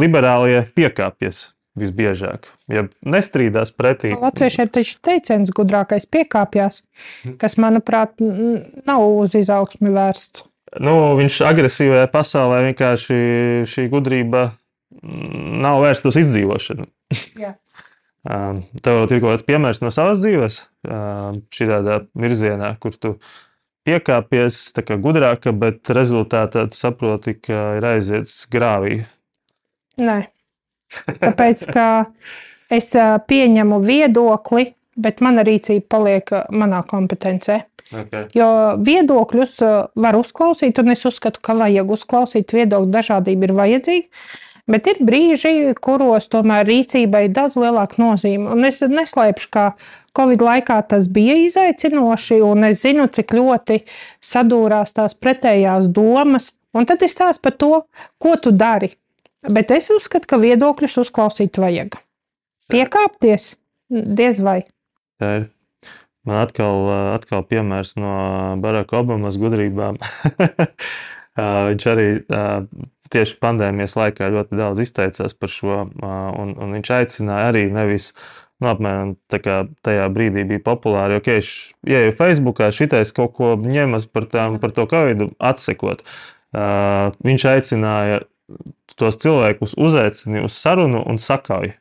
liberālie 0.00 0.64
piekāpjas. 0.76 1.50
Visbiežāk, 1.74 2.44
ja 2.70 2.84
nestrīdās 3.02 3.72
pretī. 3.74 4.12
Latviešiem 4.14 4.68
taču 4.70 4.94
teiciens 5.02 5.50
gudrākais 5.50 6.06
piekāpjas, 6.06 6.84
kas, 7.34 7.56
manuprāt, 7.58 8.22
nav 8.86 9.02
uz 9.02 9.34
izaugsmi 9.34 9.90
vērsts. 9.90 10.44
Nu, 10.78 10.94
viņš 11.18 11.40
agresīvajā 11.50 12.06
pasaulē 12.14 12.60
vienkārši 12.68 13.18
šī 13.66 13.88
gudrība 13.90 14.52
nav 15.04 15.82
vērsta 15.84 16.10
uz 16.10 16.18
izdzīvošanu. 16.22 16.88
Tev 18.24 19.00
ir 19.04 19.10
kaut 19.20 19.26
kāds 19.26 19.44
piemērs 19.44 19.82
no 19.84 19.90
savas 19.92 20.22
dzīves, 20.22 20.62
šī 21.52 21.66
tādā 21.68 21.98
virzienā, 22.16 22.70
kur 22.80 22.96
tu 22.96 23.18
piekāpies 23.84 24.56
kā 24.80 24.96
gudrāka, 25.00 25.52
bet 25.52 25.92
rezultātā 25.92 26.64
tu 26.72 26.78
saproti, 26.78 27.36
ka 27.36 27.74
ir 27.78 27.88
aiziets 27.90 28.46
grāvī. 28.52 29.02
Nē, 30.00 30.16
tāpēc 31.20 31.66
ka 31.74 31.88
es 32.72 32.88
pieņemu 33.28 33.82
viedokli, 33.84 34.70
bet 34.96 35.20
mana 35.24 35.44
rīcība 35.44 35.84
paliek 35.92 36.32
manā 36.54 36.80
kompetencē. 36.88 37.60
Okay. 37.94 38.24
Jo 38.34 38.48
viedokļus 38.80 39.58
var 40.00 40.16
uzklausīt, 40.16 40.78
un 40.80 40.94
es 40.94 41.04
uzskatu, 41.04 41.42
ka 41.44 41.54
vajag 41.58 41.92
uzklausīt 41.94 42.56
viedokļu 42.56 42.90
dažādība 42.94 43.50
ir 43.50 43.54
vajadzīga. 43.58 44.24
Bet 44.70 44.86
ir 44.88 45.00
brīži, 45.04 45.74
kuros 45.84 46.30
tomēr 46.32 46.64
rīcībai 46.64 47.26
ir 47.26 47.34
daudz 47.36 47.58
lielāka 47.60 48.00
nozīme. 48.00 48.48
Un 48.54 48.64
es 48.64 48.80
neslēpšu, 48.80 49.48
ka 49.52 49.64
Covid 50.16 50.40
laikā 50.46 50.78
tas 50.88 51.08
bija 51.12 51.36
izaicinoši, 51.44 52.40
un 52.46 52.64
es 52.70 52.80
zinu, 52.80 53.04
cik 53.12 53.34
ļoti 53.36 53.82
sadūrās 54.24 54.96
tās 54.96 55.16
pretējās 55.20 55.90
domas. 55.92 56.54
Un 56.74 56.88
tad 56.88 57.04
es 57.04 57.12
stāstu 57.12 57.44
par 57.44 57.58
to, 57.60 57.72
ko 58.16 58.36
tu 58.40 58.54
dari. 58.56 58.94
Bet 59.44 59.74
es 59.74 59.90
uzskatu, 59.92 60.30
ka 60.30 60.40
viedokļus 60.40 60.96
uzklausīt 61.04 61.60
vajag. 61.60 61.98
Piekāpties 62.72 63.52
diez 63.92 64.40
vai. 64.40 64.62
Tā 65.20 65.34
ir. 65.40 65.50
Man 66.24 66.40
atkal, 66.40 66.86
atkal 67.12 67.44
piemērs 67.44 67.98
no 68.00 68.14
Baraka 68.64 69.02
Obamas 69.02 69.36
gudrībām. 69.36 70.00
Viņš 71.36 71.88
arī 71.92 72.08
tieši 73.14 73.38
pandēmijas 73.42 73.96
laikā 73.98 74.30
ļoti 74.34 74.58
daudz 74.58 74.82
izteicās 74.84 75.36
par 75.38 75.52
šo, 75.52 75.84
un, 76.02 76.54
un 76.58 76.78
viņš 76.78 76.94
aicināja 76.98 77.52
arī 77.52 77.68
nevis. 77.74 78.12
Nu, 78.62 78.68
apmēram 78.70 79.16
tajā 79.28 80.04
brīdī 80.14 80.44
bija 80.46 80.62
populāri, 80.62 81.16
jo, 81.16 81.22
ja 81.26 81.96
ieju 81.98 82.12
Facebookā, 82.14 82.68
šitais 82.72 83.10
kaut 83.12 83.34
ko 83.34 83.48
ņemas 83.58 84.06
par, 84.06 84.28
tām, 84.30 84.60
par 84.62 84.70
to 84.76 84.86
covid 84.88 85.24
atsekot. 85.42 86.04
viņš 86.54 87.46
aicināja 87.50 88.20
tos 88.98 89.18
cilvēkus 89.20 89.74
uzaicināt 89.80 90.46
uz 90.46 90.56
sarunu 90.56 91.02
un 91.02 91.18
sakauju. 91.20 91.74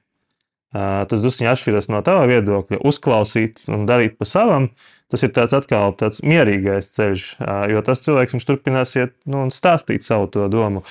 Tas 0.73 1.21
druskuļi 1.21 1.51
atšķiras 1.51 1.89
no 1.93 2.01
tava 2.05 2.25
viedokļa. 2.29 2.81
Uzklausīt 2.81 3.61
un 3.69 3.85
darīt 3.85 4.17
pa 4.17 4.25
savam, 4.25 4.71
tas 5.13 5.21
ir 5.21 5.33
tāds 5.35 5.53
atkal 5.53 5.93
tāds 5.99 6.23
mierīgais 6.25 6.89
ceļš, 6.95 7.25
jo 7.69 7.83
tas 7.85 8.01
cilvēks 8.01 8.47
turpinās 8.49 8.95
iet 8.97 9.13
nu, 9.29 9.43
un 9.45 9.53
stāstīt 9.53 10.05
savu 10.05 10.49
domu. 10.49 10.81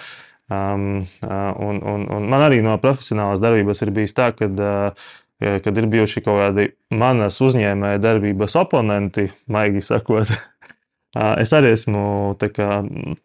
Um, 0.51 1.05
un, 1.23 1.79
un, 1.81 2.07
un 2.13 2.25
man 2.29 2.43
arī 2.45 2.59
no 2.65 2.75
profesionālās 2.83 3.41
darbības 3.41 3.85
ir 3.85 3.93
bijis 3.95 4.17
tā, 4.17 4.33
ka 4.37 4.49
uh, 4.51 5.13
kad 5.65 5.79
ir 5.79 5.89
bijuši 5.91 6.23
kaut 6.25 6.41
kādi 6.41 6.69
manas 6.95 7.39
uzņēmēja 7.43 8.01
darbības 8.03 8.57
oponenti, 8.61 9.29
maigi 9.51 9.83
sakot, 9.85 10.31
es 11.43 11.53
arī 11.57 11.73
esmu 11.77 12.05
kā, 12.43 12.69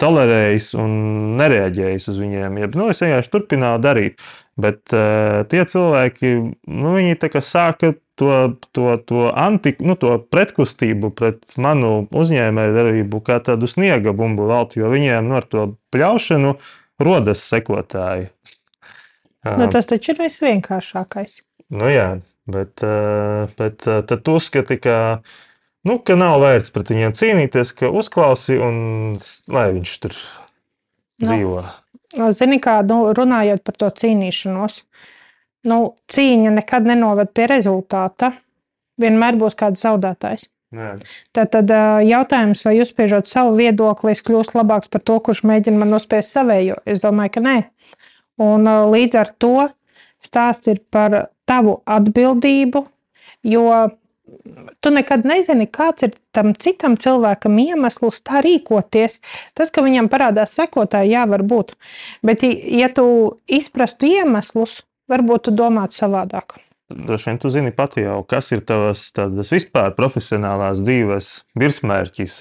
tolerējis 0.01 0.74
un 0.80 0.97
nereaģējis 1.39 2.09
uz 2.13 2.20
viņiem. 2.22 2.59
Ja, 2.61 2.72
nu, 2.74 2.89
es 2.93 3.03
vienkārši 3.03 3.34
turpināju 3.34 3.84
darīt. 3.84 4.28
Bet 4.57 4.95
uh, 4.95 5.43
tie 5.51 5.63
cilvēki, 5.70 6.34
nu, 6.74 6.93
viņi 6.95 7.20
sāka 7.45 7.93
to, 8.18 8.57
to, 8.74 8.97
to, 9.05 9.28
anti, 9.38 9.76
nu, 9.86 9.93
to 9.99 10.15
pretkustību 10.34 11.11
pret 11.13 11.53
manu 11.61 12.07
uzņēmēju 12.09 12.74
darbību 12.74 13.22
kā 13.22 13.38
tādu 13.45 13.70
sniega 13.70 14.15
bumbu 14.18 14.49
veltu, 14.49 14.82
jo 14.82 14.89
viņiem 14.89 15.30
nu, 15.30 15.38
ar 15.38 15.45
to 15.45 15.68
pļaušanu 15.93 16.55
rodas 17.02 17.43
sekotāji. 17.48 18.30
Nu, 19.48 19.68
tas 19.72 19.88
taču 19.88 20.14
ir 20.14 20.22
visvienkāršākais. 20.26 21.39
Nu, 21.78 21.88
jā, 21.91 22.08
bet, 22.50 22.84
bet 23.60 23.86
tad 23.86 24.24
tu 24.26 24.38
uzskati, 24.39 24.80
ka 24.82 24.98
nu, 25.88 26.00
ka 26.04 26.18
nav 26.20 26.41
vērts 26.43 26.74
pret 26.76 26.91
viņiem 26.91 27.16
cīnīties, 27.16 27.74
ka 27.78 27.91
uzklausi 27.93 28.58
un 28.60 28.80
lai 29.54 29.70
viņš 29.78 29.93
tur 30.04 30.18
nu, 30.18 31.30
dzīvo. 31.30 31.64
Zini, 32.36 32.60
kā 32.64 32.80
nu, 32.88 33.02
runājot 33.16 33.64
par 33.68 33.80
to 33.80 33.91
cīnīšanos, 34.02 34.82
nu, 35.70 35.80
cīņa 36.12 36.54
nekad 36.60 36.89
nenoved 36.89 37.32
pie 37.36 37.48
rezultāta. 37.52 38.34
Vienmēr 38.98 39.38
būs 39.38 39.54
kāds 39.54 39.84
zaudētājs. 39.86 40.48
Tad, 41.32 41.72
jautājums, 42.03 42.65
vai 42.68 42.76
uzspiežot 42.84 43.30
savu 43.32 43.55
viedokli, 43.55 44.11
es 44.11 44.24
kļūstu 44.26 44.59
labāks 44.59 44.91
par 44.91 45.03
to, 45.07 45.15
kurš 45.24 45.45
mēģina 45.47 45.80
man 45.80 45.93
nospiest 45.95 46.36
savējo? 46.36 46.82
Es 46.84 46.99
domāju, 47.03 47.38
ka 47.38 47.43
nē. 47.45 47.57
Un 48.43 48.68
līdz 48.68 49.22
ar 49.22 49.32
to 49.39 49.70
stāsts 50.24 50.68
ir 50.68 50.84
par 50.91 51.30
tavu 51.47 51.80
atbildību, 51.88 52.84
jo 53.47 53.72
tu 54.84 54.91
nekad 54.91 55.26
nezini, 55.28 55.70
kāds 55.72 56.03
ir 56.03 56.13
tam 56.36 56.51
citam 56.59 56.97
cilvēkam 56.99 57.57
iemesls 57.63 58.20
tā 58.28 58.43
rīkoties. 58.43 59.22
Tas, 59.55 59.72
ka 59.72 59.84
viņam 59.86 60.11
parādās 60.11 60.55
sekotāji, 60.59 61.15
jā, 61.15 61.24
var 61.32 61.45
būt. 61.47 61.78
Bet, 62.28 62.43
ja 62.43 62.91
tu 62.91 63.07
izprastu 63.47 64.11
iemeslus, 64.11 64.82
varbūt 65.07 65.47
tu 65.47 65.55
domātu 65.55 66.01
savādāk. 66.03 66.59
Droši 66.88 67.30
vien 67.30 67.40
tu 67.42 67.50
zini 67.52 67.74
pati 67.76 68.06
jau, 68.06 68.22
kas 68.24 68.52
ir 68.56 68.62
tādas 68.64 69.52
vispār 69.52 69.92
profesionālās 69.98 70.80
dzīves 70.86 71.32
virsmērķis 71.60 72.38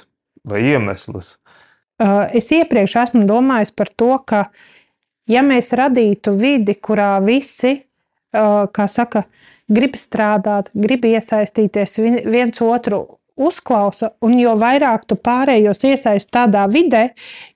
vai 0.46 0.62
iemesls. 0.70 1.36
Es 2.36 2.52
iepriekš 2.54 2.94
esmu 3.02 3.24
domājis 3.26 3.72
par 3.74 3.90
to, 3.90 4.12
ka, 4.22 4.44
ja 5.26 5.42
mēs 5.42 5.72
radītu 5.74 6.36
vidi, 6.38 6.76
kurā 6.78 7.16
visi, 7.24 7.74
kā 8.30 8.86
saka, 8.90 9.24
grib 9.66 9.96
strādāt, 9.98 10.70
grib 10.76 11.08
iesaistīties, 11.08 11.98
viens 12.28 12.62
otru 12.62 13.18
uzklausa, 13.36 14.10
un 14.24 14.34
jo 14.40 14.54
vairāk 14.58 15.04
tu 15.08 15.16
pārējos 15.20 15.84
iesaisti 15.84 16.32
tādā 16.32 16.64
vidē, 16.72 17.10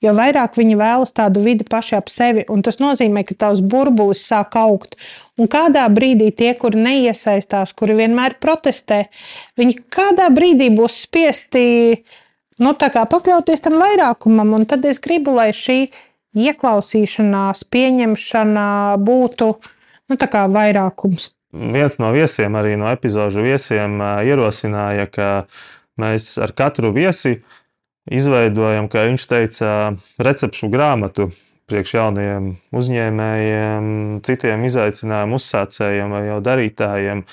jo 0.04 0.12
vairāk 0.16 0.58
viņi 0.60 0.76
vēlas 0.80 1.14
tādu 1.16 1.42
vidi 1.44 1.64
paši 1.68 1.96
ap 1.98 2.12
sevi. 2.12 2.44
Tas 2.64 2.80
nozīmē, 2.82 3.24
ka 3.26 3.36
tavs 3.46 3.62
burbulis 3.64 4.22
sāk 4.28 4.58
augt. 4.60 4.98
Un 5.40 5.48
kādā 5.50 5.86
brīdī 5.92 6.30
tie, 6.36 6.52
kuri 6.58 6.82
neiesaistās, 6.84 7.72
kuri 7.76 7.96
vienmēr 8.02 8.36
protestē, 8.42 9.06
viņi 9.60 9.80
kādā 9.92 10.28
brīdī 10.34 10.68
būs 10.76 11.00
spiesti 11.06 11.64
nu, 12.60 12.76
pakļauties 12.76 13.64
tam 13.64 13.80
vairākumam. 13.80 14.54
Un 14.60 14.68
tad 14.68 14.84
es 14.84 15.00
gribu, 15.00 15.34
lai 15.40 15.50
šī 15.56 15.80
ieklausīšanās, 16.36 17.64
pieņemšana 17.72 18.70
būtu 19.00 19.52
nu, 20.10 20.18
vairākums 20.20 21.32
viens 21.52 21.98
no 22.02 22.10
viesiem, 22.14 22.56
arī 22.58 22.76
no 22.80 22.90
epizodu 22.90 23.44
viesiem, 23.44 23.98
ierosināja, 24.26 25.06
ka 25.10 25.28
mēs 26.00 26.32
ar 26.40 26.54
katru 26.56 26.92
viesi 26.96 27.40
izveidojam, 28.10 28.88
kā 28.90 29.06
viņš 29.10 29.26
teica, 29.30 29.70
recepšu 30.22 30.70
grāmatu 30.72 31.30
priekš 31.70 31.94
jaunajiem 31.94 32.48
uzņēmējiem, 32.74 33.90
citiem 34.26 34.64
izaicinājumu 34.66 35.38
uzsācējiem 35.38 36.16
vai 36.16 36.24
jau 36.26 36.40
darītājiem. 36.44 37.24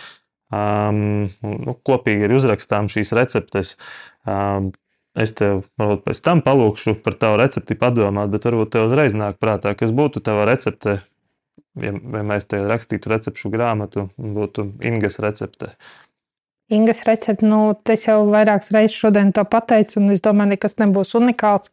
Um, 0.53 0.99
nu, 1.43 1.73
kopīgi 1.83 2.27
arī 2.27 2.37
uzrakstām 2.37 2.87
šīs 2.91 3.11
receptes. 3.17 3.73
Um, 4.23 4.69
es 5.17 5.33
tev 5.35 5.65
varbūt 5.79 6.05
pēc 6.05 6.21
tam 6.23 6.43
palūkšu 6.45 6.99
par 7.03 7.17
tavu 7.19 7.41
recepti 7.41 7.75
padomāt, 7.79 8.31
bet 8.31 8.45
varbūt 8.47 8.75
tev 8.75 8.87
uzreiz 8.87 9.17
nāk 9.17 9.41
prātā, 9.41 9.73
kas 9.75 9.91
būtu 9.95 10.21
tava 10.23 10.45
recepte 10.47 10.99
ja, 11.81 11.93
ja 11.93 12.25
mēs 12.27 12.49
te 12.51 12.59
rakstītu 12.63 13.11
recepšu 13.13 13.51
grāmatu, 13.53 14.09
būtu 14.17 14.71
Ingas 14.87 15.19
recepte. 15.23 15.73
Ingas 16.69 17.05
recepte, 17.07 17.47
nu, 17.47 17.71
es 17.87 18.01
jau 18.09 18.25
vairākas 18.27 18.73
reizes 18.75 18.97
šodien 18.99 19.29
to 19.31 19.45
pateicu, 19.47 20.01
un 20.01 20.11
es 20.11 20.23
domāju, 20.23 20.51
nekas 20.51 20.75
nebūs 20.81 21.15
unikāls. 21.15 21.71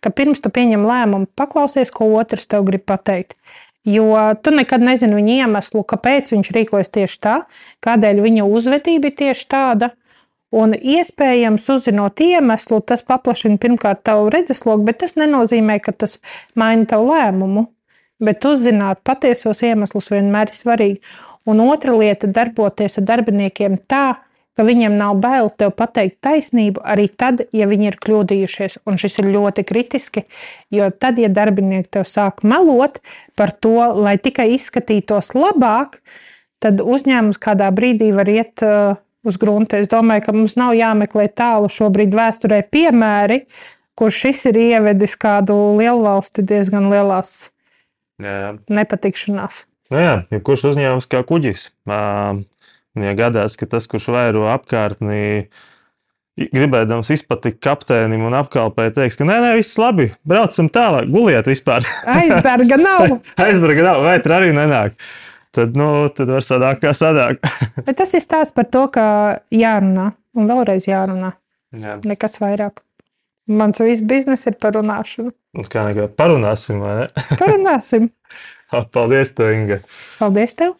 Ka 0.00 0.12
pirms 0.16 0.40
tu 0.40 0.48
pieņem 0.48 0.86
lēmumu, 0.88 1.28
paklausies, 1.36 1.92
ko 1.92 2.08
otrs 2.16 2.48
tev 2.48 2.64
grib 2.68 2.86
pateikt. 2.88 3.36
Jo 3.84 4.16
tu 4.40 4.52
nekad 4.52 4.80
nezini 4.84 5.16
viņa 5.16 5.36
iemeslu, 5.44 5.84
kāpēc 5.88 6.32
viņš 6.32 6.50
rīkojas 6.56 6.92
tieši 6.92 7.20
tā, 7.20 7.36
kādēļ 7.84 8.20
viņa 8.24 8.46
uzvedība 8.48 9.08
ir 9.08 9.16
tieši 9.20 9.46
tāda. 9.52 9.90
Un 10.50 10.72
iespējams, 10.74 11.68
uzzinot 11.76 12.20
iemeslu, 12.24 12.80
tas 12.82 13.04
paplašina 13.06 13.60
pirmkārt 13.62 14.02
tavu 14.08 14.32
redzesloku, 14.34 14.82
bet 14.88 14.98
tas 15.04 15.14
nenozīmē, 15.20 15.78
ka 15.84 15.94
tas 15.94 16.18
maina 16.58 16.88
tavu 16.90 17.12
lēmumu. 17.12 17.68
Bet 18.20 18.44
uzzināt 18.44 19.00
patiesos 19.04 19.62
iemeslus 19.64 20.10
vienmēr 20.12 20.52
ir 20.52 20.58
svarīgi. 20.58 21.00
Un 21.48 21.60
otra 21.64 21.94
lieta- 21.96 22.28
darboties 22.38 22.98
ar 22.98 23.04
darbiniekiem 23.04 23.78
tā, 23.88 24.16
ka 24.56 24.64
viņiem 24.66 24.96
nav 24.98 25.16
bail 25.22 25.48
tev 25.50 25.72
pateikt 25.72 26.20
taisnību 26.20 26.82
arī 26.84 27.08
tad, 27.08 27.46
ja 27.56 27.66
viņi 27.66 27.86
ir 27.86 27.96
kļūdījušies. 27.96 28.78
Un 28.86 28.98
šis 29.00 29.18
ir 29.22 29.30
ļoti 29.32 29.64
kritiski, 29.64 30.24
jo 30.70 30.90
tad, 30.90 31.18
ja 31.18 31.28
darbinieki 31.28 31.88
tev 31.90 32.04
sāk 32.04 32.42
melot 32.42 32.98
par 33.36 33.52
to, 33.52 33.78
lai 33.94 34.18
tikai 34.18 34.50
izskatītos 34.52 35.32
labāk, 35.32 36.02
tad 36.60 36.82
uzņēmums 36.84 37.40
kādā 37.40 37.70
brīdī 37.72 38.10
var 38.12 38.28
iet 38.28 38.60
uh, 38.66 38.98
uz 39.24 39.38
gruntu. 39.40 39.78
Es 39.80 39.88
domāju, 39.88 40.26
ka 40.26 40.34
mums 40.36 40.58
nav 40.60 40.74
jāmeklē 40.76 41.30
tālu 41.32 41.70
šobrīd 41.72 42.12
vēsturē 42.16 42.60
piemēri, 42.68 43.46
kur 43.96 44.12
šis 44.12 44.46
ir 44.50 44.60
ievedis 44.60 45.16
kādu 45.20 45.56
lielu 45.78 46.04
valsti 46.04 46.44
diezgan 46.44 46.90
lielās 46.92 47.50
jā, 48.20 48.52
nepatikšanās. 48.70 49.64
Nu 49.90 49.98
jā, 49.98 50.14
ja 50.30 50.40
kurš 50.46 50.70
uzņēmums 50.72 51.08
kā 51.10 51.24
kuģis? 51.26 51.70
Ja 53.00 53.12
gadās, 53.18 53.56
ka 53.58 53.68
tas, 53.70 53.86
kurš 53.90 54.08
vēro 54.14 54.46
apkārtnī, 54.50 55.48
gribēdams 56.40 57.10
izpatikt 57.14 57.60
kapteinim 57.62 58.22
un 58.28 58.36
apkalpē, 58.38 58.88
teiks, 58.94 59.18
ka 59.18 59.26
nē, 59.28 59.40
nē, 59.44 59.50
viss 59.58 59.78
labi, 59.80 60.10
braucam 60.26 60.70
tālāk, 60.72 61.10
guliet 61.12 61.50
vispār. 61.50 61.86
Aizberga 62.18 62.78
nav. 62.80 63.18
Aizberga 63.44 63.88
nav, 63.90 64.04
vai 64.06 64.16
tur 64.24 64.36
arī 64.38 64.54
nenāk. 64.56 64.96
Tad, 65.54 65.74
nu, 65.74 66.06
tad 66.14 66.30
var 66.30 66.44
sadāk, 66.46 66.78
kā 66.84 66.94
sadāk. 66.94 67.42
Bet 67.86 67.96
tas 67.98 68.14
ir 68.14 68.22
stāsts 68.22 68.54
par 68.54 68.68
to, 68.70 68.86
ka 68.94 69.04
jārunā 69.54 70.12
un 70.38 70.46
vēlreiz 70.50 70.86
jārunā. 70.86 71.34
Jā. 71.74 71.98
Nekas 72.06 72.38
vairāk. 72.42 72.84
Mans 73.50 73.82
viss 73.82 74.04
bizness 74.06 74.46
ir 74.46 74.54
par 74.62 74.76
runāšanu. 74.78 75.34
Kā 75.50 75.82
nekā 75.88 76.06
parunāsim, 76.14 76.78
vai 76.82 76.92
ne? 77.00 77.06
Parunāsim. 77.40 78.10
Paldies, 78.70 79.32
tev, 79.34 79.50
Inga. 79.56 79.80
Paldies 80.20 80.54
tev. 80.58 80.76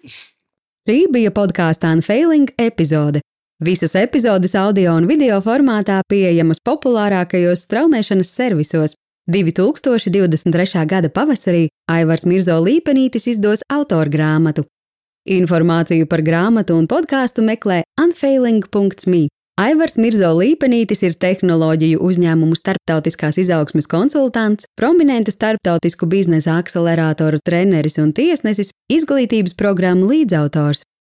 Šī 0.86 1.00
bija 1.10 1.32
podkāstu 1.34 1.90
Unfailing 1.90 2.52
epizode. 2.58 3.22
Visas 3.60 3.96
epizodes 3.98 4.54
audio 4.56 4.94
un 4.96 5.08
video 5.10 5.40
formātā 5.44 5.98
pieejamas 6.08 6.62
populārākajos 6.64 7.66
straumēšanas 7.66 8.30
servisos. 8.30 8.94
2023. 9.30 10.86
gada 10.88 11.10
pavasarī 11.12 11.66
Aivars 11.90 12.24
Mirzo 12.26 12.56
Līpenītis 12.62 13.28
izdos 13.34 13.66
autoru 13.68 14.10
grāmatu. 14.10 14.64
Informāciju 15.28 16.06
par 16.08 16.22
grāmatu 16.24 16.78
un 16.78 16.88
podkāstu 16.88 17.44
meklē 17.44 17.82
unfailing.me. 18.00 19.26
Aivars 19.60 19.98
Mirzo 20.00 20.30
Līpenītis 20.38 21.02
ir 21.04 21.16
tehnoloģiju 21.20 21.98
uzņēmumu 22.06 22.56
starptautiskās 22.56 23.36
izaugsmes 23.42 23.90
konsultants, 23.92 24.64
prominentu 24.78 25.34
starptautisku 25.34 26.08
biznesa 26.08 26.54
akceleratoru 26.62 27.42
treneris 27.44 28.00
un 28.00 28.14
tiesnesis, 28.16 28.72
izglītības 28.88 29.52
programmu 29.60 30.08
līdzautors. 30.14 30.86